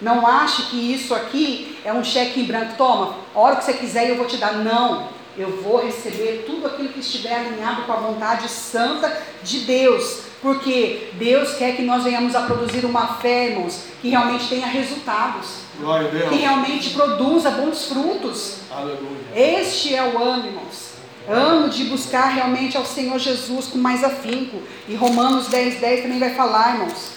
[0.00, 2.72] Não ache que isso aqui é um cheque em branco.
[2.78, 4.54] Toma, a hora que você quiser eu vou te dar.
[4.54, 5.10] Não.
[5.36, 10.20] Eu vou receber tudo aquilo que estiver alinhado com a vontade santa de Deus.
[10.40, 15.48] Porque Deus quer que nós venhamos a produzir uma fé, irmãos, que realmente tenha resultados.
[15.78, 16.30] Glória a Deus.
[16.30, 18.60] Que realmente produza bons frutos.
[18.70, 19.20] Aleluia.
[19.34, 20.91] Este é o ano, irmãos.
[21.28, 24.60] Ano de buscar realmente ao Senhor Jesus com mais afinco.
[24.88, 27.12] E Romanos 10, 10 também vai falar, irmãos.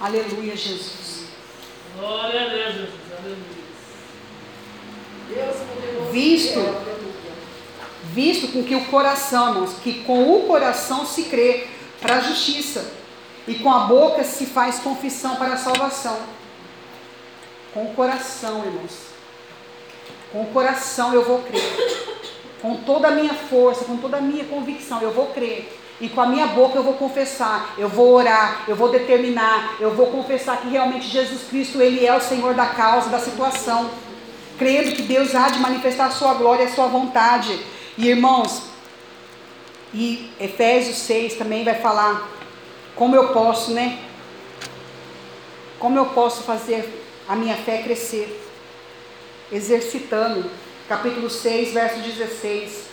[0.00, 1.24] Aleluia, Jesus.
[1.98, 2.90] Glória a Deus, Jesus.
[3.18, 3.58] Aleluia.
[6.10, 6.60] Visto,
[8.14, 11.66] visto com que o coração, irmãos, que com o coração se crê
[12.00, 12.90] para a justiça,
[13.46, 16.18] e com a boca se faz confissão para a salvação.
[17.74, 19.08] Com o coração, irmãos.
[20.32, 22.08] Com o coração eu vou crer
[22.60, 25.78] com toda a minha força, com toda a minha convicção, eu vou crer.
[26.00, 29.92] E com a minha boca eu vou confessar, eu vou orar, eu vou determinar, eu
[29.94, 33.90] vou confessar que realmente Jesus Cristo, Ele é o Senhor da causa, da situação.
[34.58, 37.58] Crendo que Deus há de manifestar a sua glória a sua vontade.
[37.96, 38.62] E irmãos,
[39.92, 42.28] e Efésios 6 também vai falar
[42.94, 43.98] como eu posso, né?
[45.78, 48.44] Como eu posso fazer a minha fé crescer?
[49.50, 50.48] Exercitando
[50.88, 52.88] capítulo 6, verso 16.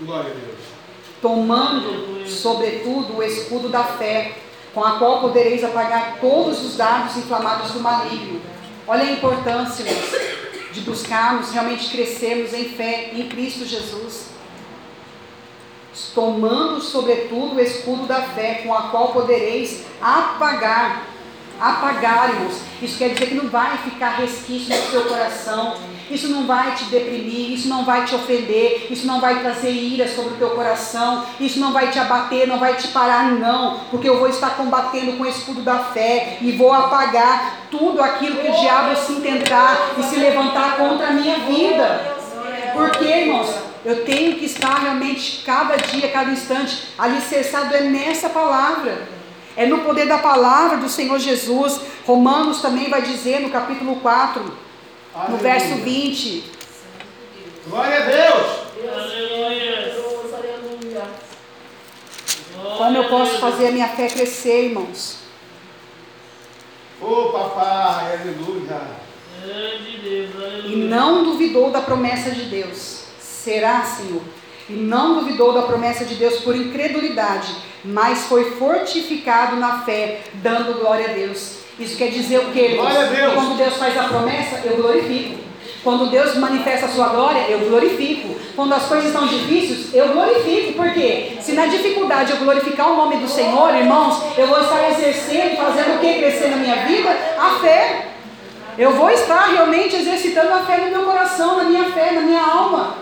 [0.00, 0.58] Glória a Deus.
[1.22, 4.36] Tomando, sobretudo, o escudo da fé,
[4.74, 8.42] com a qual podereis apagar todos os dados inflamados do maligno.
[8.86, 9.86] Olha a importância
[10.70, 14.26] de buscarmos realmente crescermos em fé em Cristo Jesus.
[16.14, 21.14] Tomando, sobretudo, o escudo da fé, com a qual podereis apagar
[21.60, 22.60] apagar, irmãos.
[22.82, 25.76] Isso quer dizer que não vai ficar resquício no seu coração.
[26.10, 30.06] Isso não vai te deprimir, isso não vai te ofender, isso não vai trazer ira
[30.06, 34.08] sobre o teu coração, isso não vai te abater, não vai te parar, não, porque
[34.08, 38.48] eu vou estar combatendo com o escudo da fé e vou apagar tudo aquilo que
[38.48, 42.14] o diabo se intentar e se levantar contra a minha vida.
[42.74, 43.54] Porque, irmãos,
[43.84, 49.14] eu tenho que estar realmente cada dia, cada instante alicerçado é nessa palavra.
[49.56, 51.80] É no poder da palavra do Senhor Jesus.
[52.06, 54.63] Romanos também vai dizer no capítulo 4,
[55.14, 55.36] Aleluia.
[55.36, 56.44] no verso 20.
[57.68, 58.64] Glória a Deus!
[58.92, 59.94] Aleluia.
[62.76, 65.18] Como eu posso fazer a minha fé crescer, irmãos?
[67.00, 68.80] Ô oh, papai, aleluia!
[69.40, 73.04] Grande Deus, E não duvidou da promessa de Deus.
[73.20, 74.22] Será, Senhor?
[74.68, 77.54] E não duvidou da promessa de Deus por incredulidade,
[77.84, 81.63] mas foi fortificado na fé, dando glória a Deus.
[81.78, 82.76] Isso quer dizer o quê?
[83.14, 83.34] Deus.
[83.34, 85.44] Quando Deus faz a promessa, eu glorifico.
[85.82, 88.34] Quando Deus manifesta a sua glória, eu glorifico.
[88.56, 90.72] Quando as coisas estão difíceis, eu glorifico.
[90.74, 91.36] Por quê?
[91.40, 95.96] Se na dificuldade eu glorificar o nome do Senhor, irmãos, eu vou estar exercendo, fazendo
[95.96, 97.10] o que crescer na minha vida?
[97.38, 98.06] A fé.
[98.78, 102.42] Eu vou estar realmente exercitando a fé no meu coração, na minha fé, na minha
[102.42, 102.96] alma.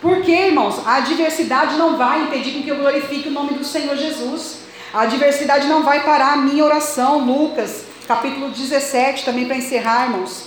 [0.00, 0.80] Por quê, irmãos?
[0.86, 4.59] A adversidade não vai impedir que eu glorifique o nome do Senhor Jesus.
[4.92, 7.24] A adversidade não vai parar a minha oração.
[7.24, 10.46] Lucas, capítulo 17, também para encerrar, irmãos.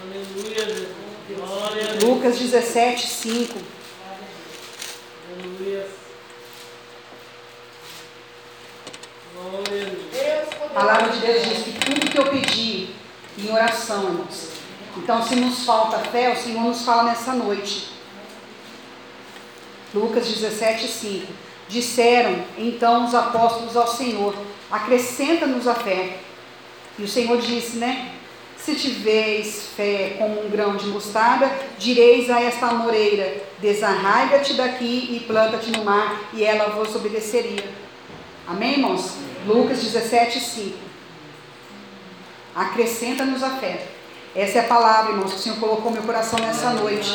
[0.00, 0.88] Aleluia, Deus.
[1.28, 2.04] Glória a Deus.
[2.04, 3.58] Lucas 17, 5.
[5.30, 5.86] Aleluia.
[9.34, 10.48] Glória a Deus.
[10.64, 12.94] A palavra de Deus diz que tudo que eu pedi
[13.36, 14.48] em oração, irmãos.
[14.96, 17.90] Então, se nos falta fé, o Senhor nos fala nessa noite.
[19.92, 21.45] Lucas 17, 5.
[21.68, 24.34] Disseram então os apóstolos ao Senhor:
[24.70, 26.18] acrescenta-nos a fé.
[26.98, 28.12] E o Senhor disse, né?
[28.56, 35.24] Se tiveis fé como um grão de mostarda, direis a esta amoreira: desarraiga-te daqui e
[35.26, 37.64] planta-te no mar, e ela vos obedeceria.
[38.46, 39.12] Amém, irmãos?
[39.46, 40.78] Lucas 17, 5.
[42.54, 43.86] Acrescenta-nos a fé.
[44.34, 47.10] Essa é a palavra, irmãos, que o Senhor colocou no meu coração nessa noite.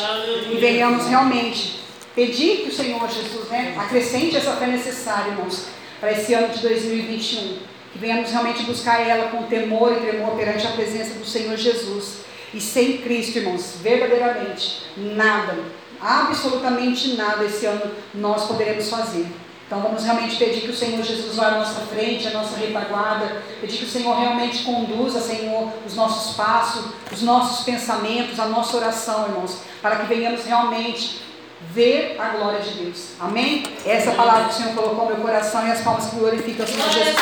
[0.50, 1.81] E venhamos realmente
[2.14, 5.66] pedir que o Senhor Jesus né, acrescente essa fé necessária, irmãos,
[6.00, 7.58] para esse ano de 2021.
[7.92, 12.22] Que venhamos realmente buscar ela com temor e tremor perante a presença do Senhor Jesus.
[12.54, 15.58] E sem Cristo, irmãos, verdadeiramente, nada,
[16.00, 19.26] absolutamente nada esse ano nós poderemos fazer.
[19.66, 23.42] Então vamos realmente pedir que o Senhor Jesus vá à nossa frente, à nossa retaguarda,
[23.58, 28.76] pedir que o Senhor realmente conduza, Senhor, os nossos passos, os nossos pensamentos, a nossa
[28.76, 31.22] oração, irmãos, para que venhamos realmente
[31.70, 33.12] ver a glória de Deus.
[33.20, 33.64] Amém?
[33.86, 36.68] Essa palavra que o Senhor colocou no meu coração e as palmas que glorificam o
[36.68, 37.16] Senhor noite.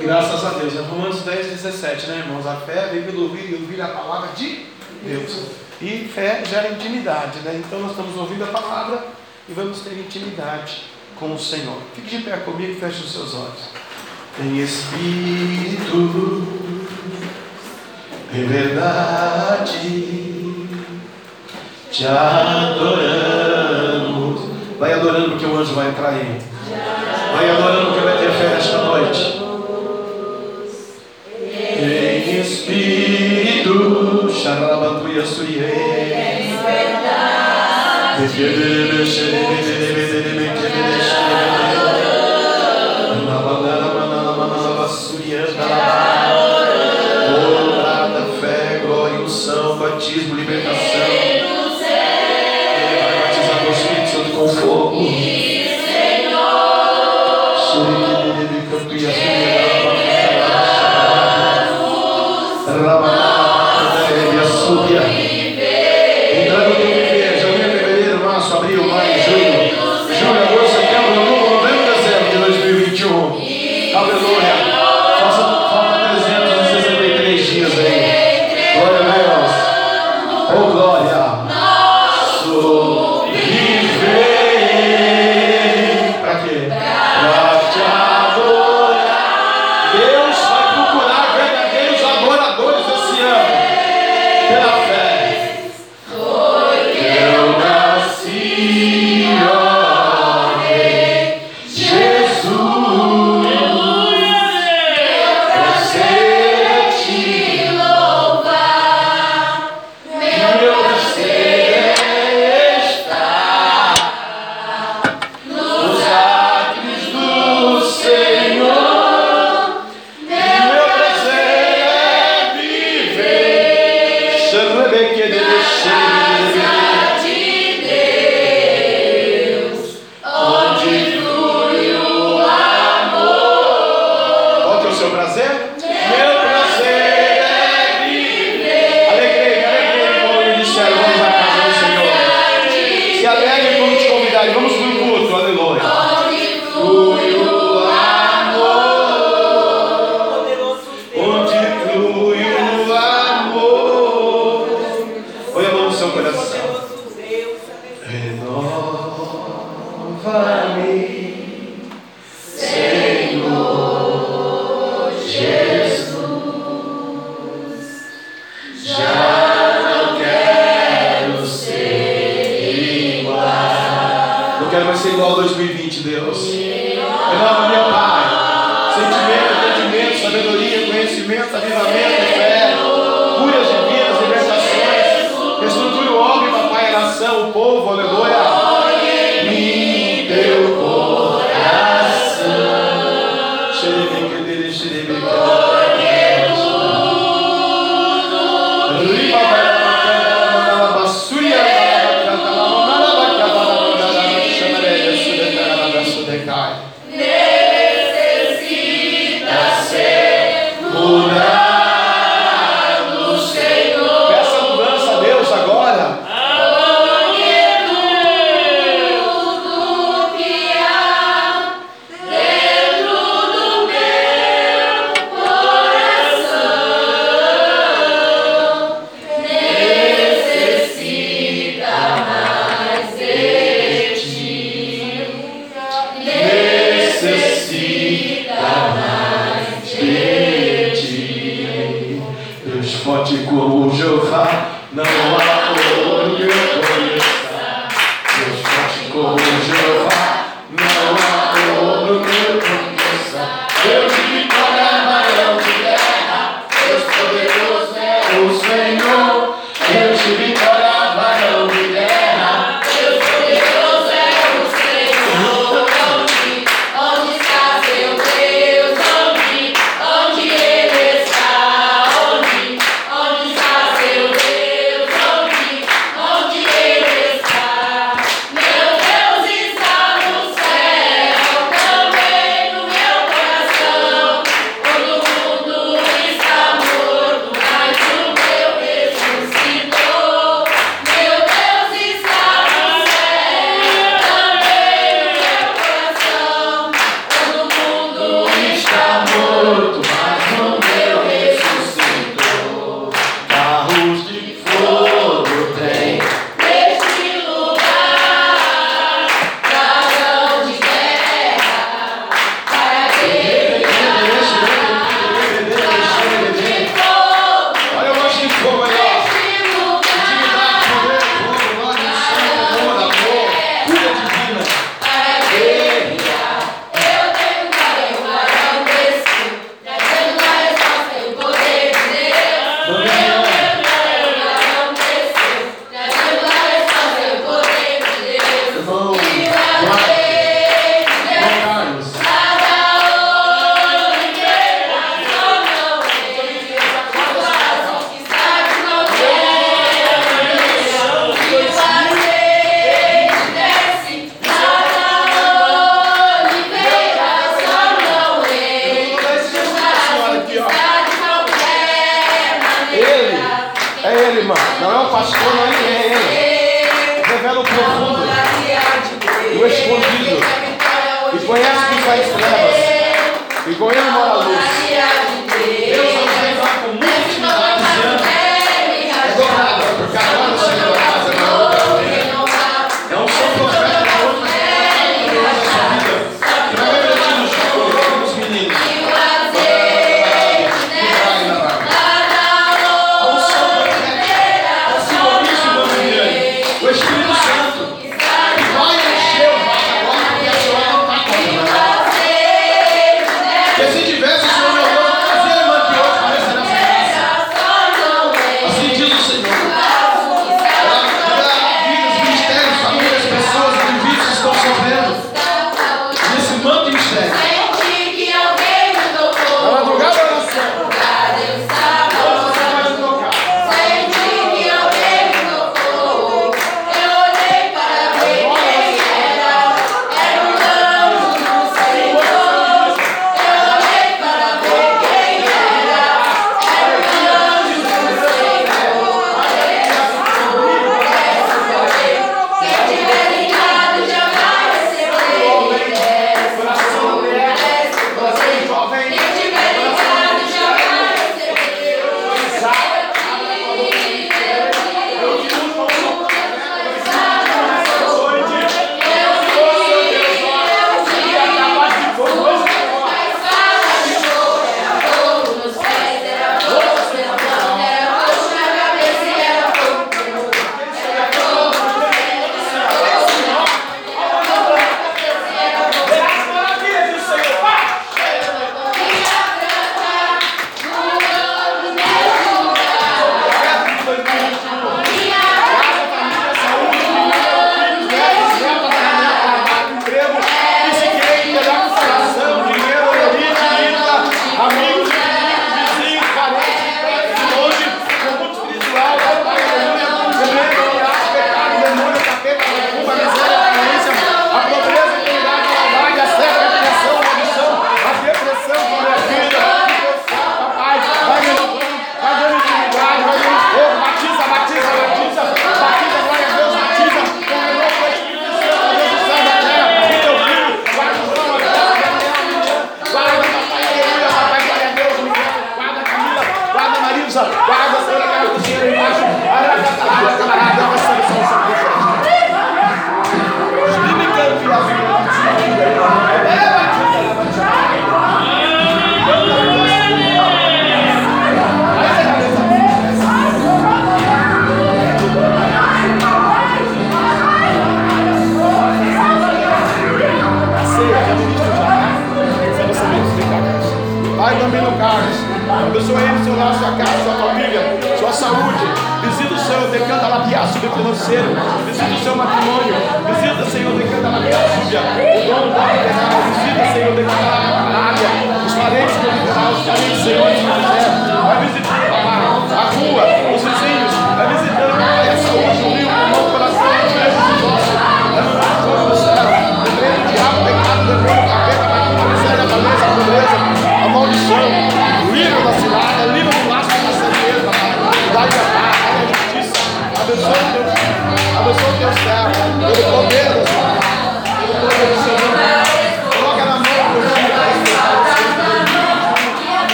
[0.00, 0.76] Graças a Deus.
[0.76, 2.46] É Romanos 10, 17, né, irmãos?
[2.46, 4.66] A fé vem pelo ouvir e ouvir a palavra de
[5.02, 5.46] Deus.
[5.80, 7.62] E fé gera intimidade, né?
[7.64, 9.04] Então nós estamos ouvindo a palavra
[9.48, 10.84] e vamos ter intimidade
[11.18, 11.78] com o Senhor.
[11.94, 13.89] Fique de pé comigo e feche os seus olhos.
[14.38, 16.46] Em espírito,
[18.32, 19.70] em verdade,
[21.90, 23.10] te adoramos.
[24.78, 26.38] Vai adorando porque o anjo vai entrar aí.
[27.34, 29.42] Vai adorando porque vai ter fé nesta noite.
[31.82, 36.00] Em espírito, Xarabatuia Suriê.
[38.20, 40.09] Orada,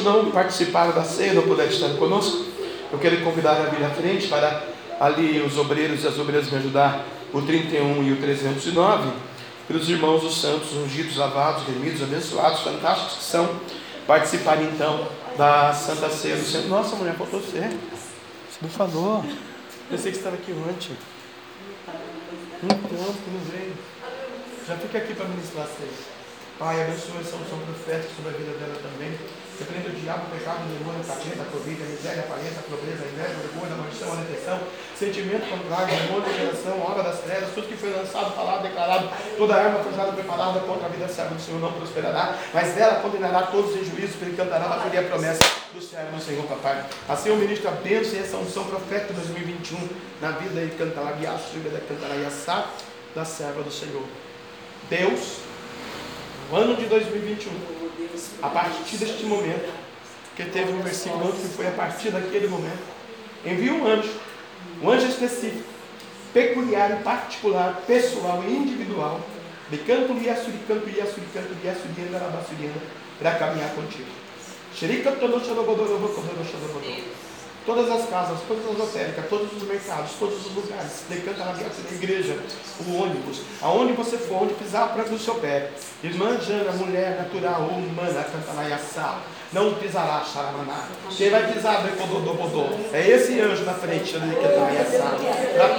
[0.00, 2.44] que não participaram da ceia, não puderam estar conosco,
[2.92, 4.64] eu quero convidar a vir à frente para
[4.98, 9.10] ali os obreiros e as obreiras me ajudar o 31 e o 309,
[9.68, 13.48] pelos irmãos os santos, ungidos, lavados, remidos, abençoados, fantásticos que são,
[14.06, 15.06] participarem então
[15.36, 16.66] da Santa Ceia do Senhor.
[16.66, 17.60] Nossa, mulher, faltou você.
[17.60, 19.24] Você não falou.
[19.90, 20.96] Eu sei que estava aqui ontem.
[22.62, 23.72] Então, porque não veio.
[24.66, 26.20] Já fica aqui para ministrar a ceia.
[26.58, 29.16] Pai, abençoa essa unção profética sobre a vida dela também.
[29.70, 32.62] Repreenda o diabo, o pecado, o demônio, a capeta, a covid, a miséria, a a
[32.66, 34.58] pobreza, a inveja, a vergonha, a maldição, a depressão,
[34.98, 39.54] sentimento contrário, demônio, a geração, obra das trevas, tudo que foi lançado, falado, declarado, toda
[39.54, 43.76] arma forjada, preparada contra a vida serva do Senhor não prosperará, mas ela condenará todos
[43.76, 45.42] em juízo, porque cantará a a promessa
[45.72, 46.84] do servo do Senhor, papai.
[47.08, 49.88] Assim o ministro a bênção e essa unção profética 2021
[50.20, 51.54] na vida e cantará guiaço,
[51.86, 52.66] cantará Yassá
[53.14, 54.02] da serva do Senhor.
[54.88, 55.38] Deus,
[56.50, 57.79] no ano de 2021,
[58.42, 59.72] a partir deste momento,
[60.36, 62.82] que teve um versículo outro que foi a partir daquele momento,
[63.44, 64.12] envia um anjo,
[64.82, 65.68] um anjo específico,
[66.32, 69.20] peculiar e particular, pessoal e individual,
[69.70, 72.82] de canto e assuricanto e assuricanto e assuriana, arabassuriana,
[73.18, 74.08] para caminhar contigo.
[74.74, 75.40] Xerica, todo,
[77.66, 81.94] todas as casas, todas as lotéricas, todos os mercados, todos os lugares, decanta na da
[81.94, 82.38] igreja,
[82.86, 85.70] o ônibus, aonde você for, onde pisar para o seu pé.
[86.02, 89.20] Irmã Jana, mulher natural humana, canta na Yassá,
[89.52, 90.88] não pisará, xaramaná.
[91.16, 95.16] Quem vai pisar, bodô, É esse anjo na frente, ali, canta na Yassá.
[95.54, 95.74] Para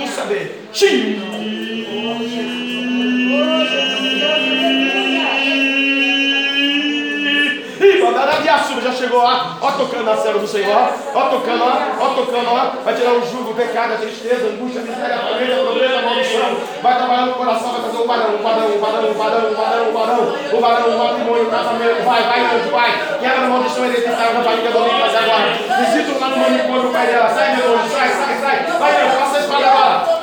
[8.13, 8.41] tu saber.
[8.41, 8.81] Xiii.
[8.81, 12.83] já chegou lá, ó tocando na cela do Senhor, ó tocando, ó, ó tocando, ó,
[12.83, 15.65] vai tirar o jugo, o pecado, a tristeza, a angústia, a miséria, a pobreza, a
[15.65, 19.09] pobreza, a maldição, vai trabalhar no coração, vai fazer o varão, o varão, o varão,
[19.09, 22.69] o varão, o varão, o varão, o varão, o matrimônio, o casamento, vai, vai, anjo,
[22.71, 25.51] vai, quebra a maldição hereditária da barriga do homem, mas agora,
[25.85, 29.17] visita lá no manicômio o pai dela, sai, meu anjo, sai, sai, sai, vai, anjo,
[29.19, 30.21] passa a espada agora.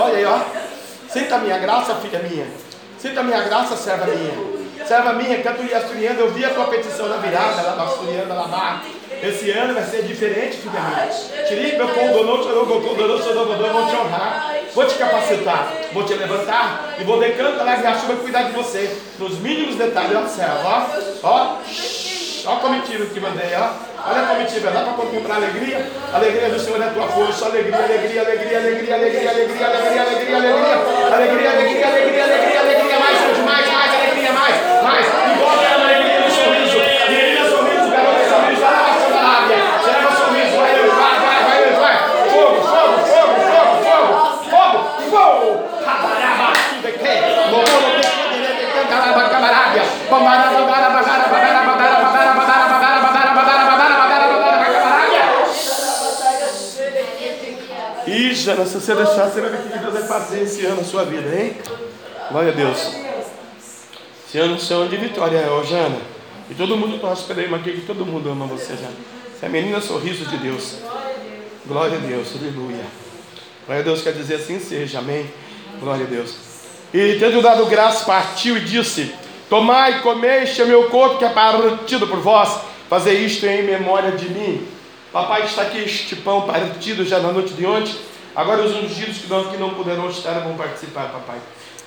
[0.00, 0.40] Olha aí, ó.
[1.08, 2.46] Senta a minha graça, filha minha.
[2.98, 4.58] Sinta a minha graça, serva minha.
[4.84, 8.82] Serva minha, cantoria asturiana, eu vi a tua petição na virada, lá asturiana, lá
[9.22, 11.46] Esse ano vai ser diferente, filha minha.
[11.46, 16.94] Tiripe, eu condonou, chorou, condonou, chorou, vou te honrar, vou te capacitar, vou te levantar
[16.98, 18.96] e vou decantar lá a chuva cuidar de você.
[19.18, 20.88] Nos mínimos detalhes, ó, serva,
[21.22, 21.28] ó.
[21.28, 21.56] Ó,
[22.46, 23.88] ó a comitiva que mandei, ó.
[24.10, 25.84] Olha a comitiva, dá para comprar alegria?
[26.14, 30.36] Alegria do Senhor é a tua força, alegria, alegria, alegria, alegria, alegria, alegria, alegria, alegria,
[30.36, 30.78] alegria, alegria,
[31.12, 36.30] alegria, alegria, alegria, alegria, alegria, mais, mais, mais, alegria, mais, mais, envolve a alegria do
[36.30, 36.78] sorriso,
[37.10, 41.96] menina sorriso, garota sorriso, alabação da lábia, serva sorriso, vai, vai, vai, vai, vai,
[42.32, 44.14] fogo, fogo, fogo, fogo, fogo,
[44.48, 44.78] fogo,
[45.10, 45.48] fogo,
[45.84, 47.14] rabaraba, tudo aqui,
[47.50, 49.88] morro, não tem que ter, cantaraba, camarada, bamaraba, bamaraba, bamaraba, bamaraba,
[58.06, 60.76] Ih, Jana, se você deixar, você vai ver o que Deus vai fazer esse ano
[60.76, 61.56] na sua vida, hein?
[62.30, 62.78] Glória a Deus.
[64.26, 65.98] Esse ano é um ano de vitória, ó, Jana.
[66.50, 68.92] E todo mundo torce ele, aqui que todo mundo ama você, Jana.
[69.38, 70.78] Você é a menina sorriso de Deus.
[71.66, 72.84] Glória a Deus, aleluia.
[73.66, 75.30] Glória a Deus quer dizer assim seja, amém?
[75.78, 76.34] Glória a Deus.
[76.94, 79.14] E tendo dado graça, partiu e disse:
[79.48, 82.60] Tomai, comei, este é meu corpo que é partido por vós.
[82.88, 84.66] Fazer isto em memória de mim.
[85.12, 87.94] Papai, está aqui este pão partido já na noite de ontem,
[88.38, 91.38] Agora os ungidos que não, que não puderam estar vão participar, papai.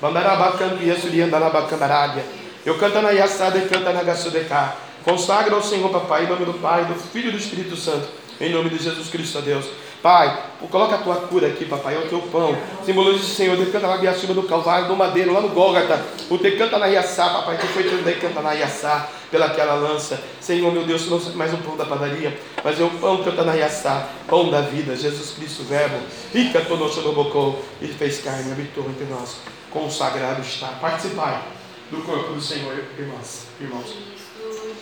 [0.02, 2.26] Bandarabacanto e Assuriandalabacandarábia.
[2.66, 4.76] Eu canto na Yassada e canta na Gassudecá.
[5.06, 8.06] Consagra ao Senhor, papai, em nome do Pai, do Filho e do Espírito Santo.
[8.42, 9.66] Em nome de Jesus Cristo, a Deus.
[10.02, 12.58] Pai, coloca a tua cura aqui, papai, é o teu pão.
[12.84, 16.04] Simboliza o Senhor, decanta na Biaçuba do Calvário, do Madeiro, lá no Gólgata.
[16.28, 20.20] O decanta na Iaçá, papai, que foi teu decanta na Iaçá, pelaquela lança.
[20.40, 23.54] Senhor, meu Deus, não mais um pão da padaria, mas é o pão canta na
[23.54, 25.98] Iaçá, pão da vida, Jesus Cristo, verbo.
[26.34, 29.36] Rica tonosso no bocô, e fez carne, habitou entre nós.
[29.70, 30.70] Consagrado está.
[30.82, 31.46] Participar
[31.92, 33.96] do corpo do Senhor, irmãs, irmãos.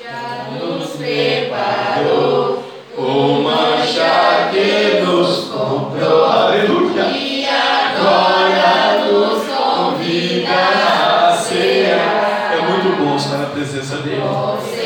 [0.02, 7.04] Já nos preparou O mancha que nos comprou, aleluia.
[7.04, 11.96] e agora nos convida a ceia.
[11.96, 14.22] É muito bom estar na presença dele.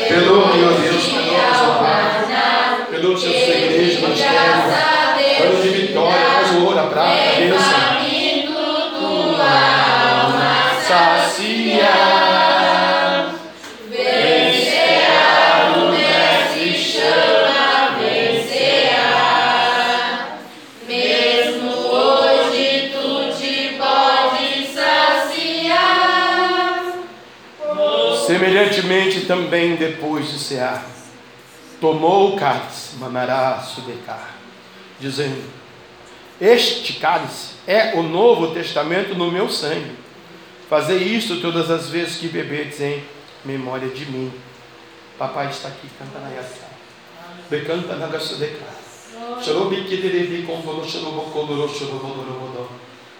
[0.08, 2.86] Perdoa, meu Deus, perdoa Pai.
[2.88, 4.83] Perdoa seu sua igreja, ministério.
[28.84, 30.84] Semelhantemente também depois de cear,
[31.80, 34.34] tomou o cálice, manará sudecar,
[35.00, 35.42] dizendo:
[36.38, 39.96] Este cálice é o novo testamento no meu sangue.
[40.68, 43.02] Fazei isto todas as vezes que beberdes em
[43.42, 44.30] memória de mim.
[45.18, 46.66] Papai está aqui, canta na yassá.
[47.48, 48.06] Decanta na
[51.68, 52.68] chorobodorobodó.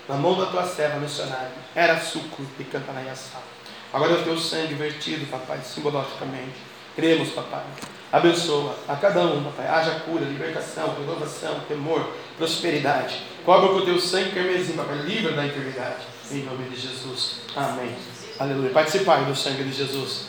[0.06, 3.53] Na mão da tua serva missionária era suco e canta na yassá.
[3.94, 6.56] Agora é o teu sangue vertido, papai, simbologicamente.
[6.96, 7.62] Cremos, papai.
[8.10, 9.68] Abençoa a cada um, papai.
[9.68, 12.04] Haja cura, libertação, renovação, temor,
[12.36, 13.22] prosperidade.
[13.44, 14.96] Cobre com o teu sangue carmesim, papai.
[15.04, 16.06] Livra da enfermidade.
[16.28, 17.42] Em nome de Jesus.
[17.54, 17.94] Amém.
[18.40, 18.70] Aleluia.
[18.70, 20.26] Participai do sangue de Jesus.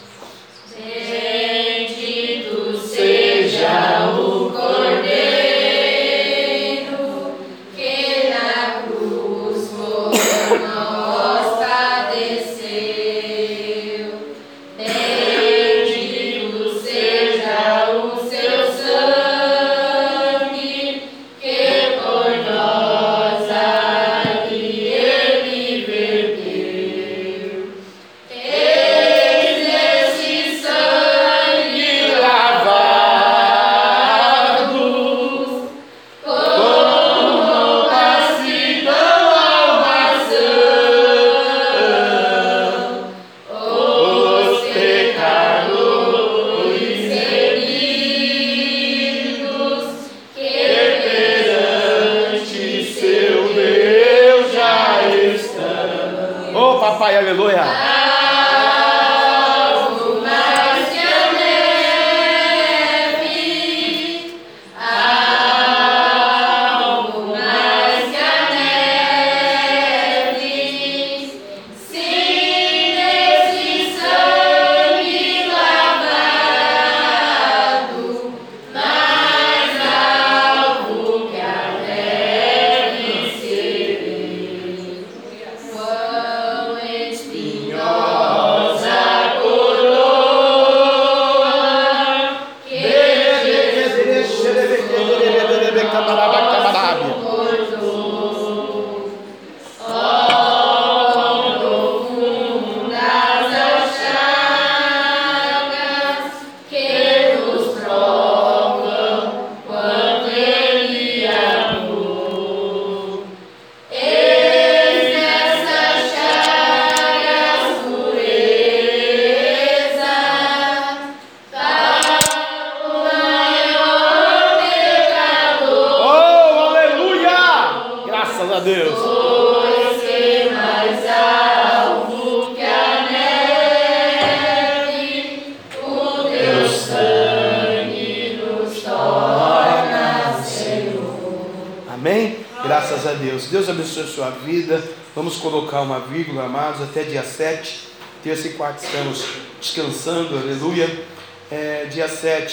[0.77, 5.44] Bendito seja o Cordeiro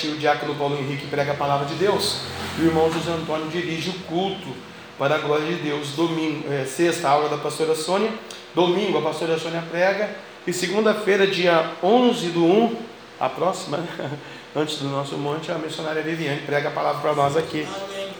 [0.02, 2.22] 7, o diácono Paulo Henrique prega a palavra de Deus.
[2.58, 4.48] E o irmão José Antônio dirige o culto
[4.98, 5.90] para a glória de Deus.
[5.90, 8.10] Domingo, é, sexta, aula da pastora Sônia.
[8.54, 10.10] Domingo, a pastora Sônia prega.
[10.46, 12.76] E segunda-feira, dia 11 do 1,
[13.20, 13.78] a próxima,
[14.56, 17.66] antes do nosso monte, a missionária Viviane prega a palavra para nós aqui.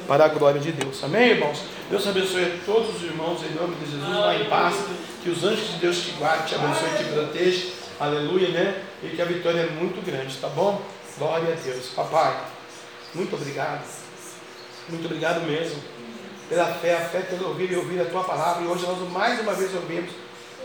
[0.07, 1.03] para a glória de Deus.
[1.03, 1.63] Amém, irmãos?
[1.91, 4.17] Deus abençoe a todos os irmãos em nome de Jesus.
[4.17, 4.77] Vá em paz.
[5.23, 7.67] Que os anjos de Deus te guardem, te abençoe te proteja.
[8.01, 8.83] Aleluia, né?
[9.05, 10.83] E que a vitória é muito grande, tá bom?
[11.19, 11.87] Glória a Deus.
[11.95, 12.41] Papai,
[13.15, 13.85] muito obrigado.
[14.89, 15.81] Muito obrigado mesmo.
[16.49, 18.65] Pela fé, a fé pelo ouvir e ouvir a tua palavra.
[18.65, 20.11] E hoje nós mais uma vez ouvimos.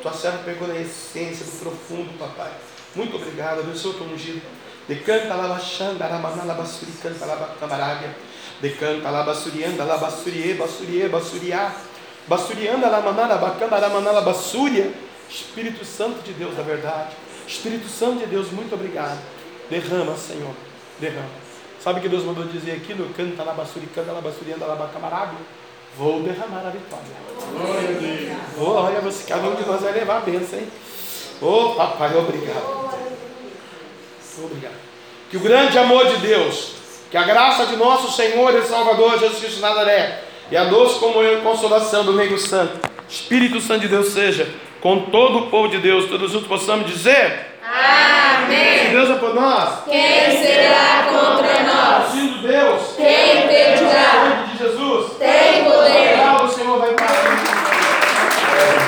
[0.02, 2.52] Tua serva pegou na essência do profundo, papai.
[2.96, 3.60] Muito obrigado.
[3.60, 4.42] Abençoa o teu ungido.
[4.88, 8.16] Decanta lá baixando, aramanala basuri, canta lá camarábia.
[8.62, 11.76] Decanta lá basurianda, lá basurie, basurie, basuriá.
[12.26, 14.92] Basurianda lá manala bacana, aramanala basúria.
[15.30, 17.16] Espírito Santo de Deus da verdade.
[17.46, 19.20] Espírito Santo de Deus, muito obrigado.
[19.70, 20.54] Derrama, Senhor.
[21.00, 21.48] Derrama.
[21.80, 25.40] Sabe o que Deus mandou dizer aqui no canta lá basuri, canta basurianda, lá bacamarábia?
[25.98, 27.06] Vou derramar a vitória.
[28.60, 30.68] Oh, olha, você, cada um de nós vai levar a bênção, hein?
[31.42, 32.88] Oh, papai, obrigado.
[34.44, 34.76] Obrigado.
[35.30, 36.74] Que o grande amor de Deus,
[37.10, 41.00] que a graça de nosso Senhor e Salvador Jesus Cristo de Nazaré, e a doce
[41.00, 42.80] comunhão e consolação do Meio Santo,
[43.10, 44.48] Espírito Santo de Deus seja
[44.82, 48.80] com todo o povo de Deus, todos juntos possamos dizer: Amém.
[48.80, 52.12] Se Deus é por nós, quem será contra nós?
[52.12, 54.30] Sendo Deus, quem impedirá?
[54.30, 56.18] nome de Jesus tem poder.
[56.44, 58.87] O Senhor vai para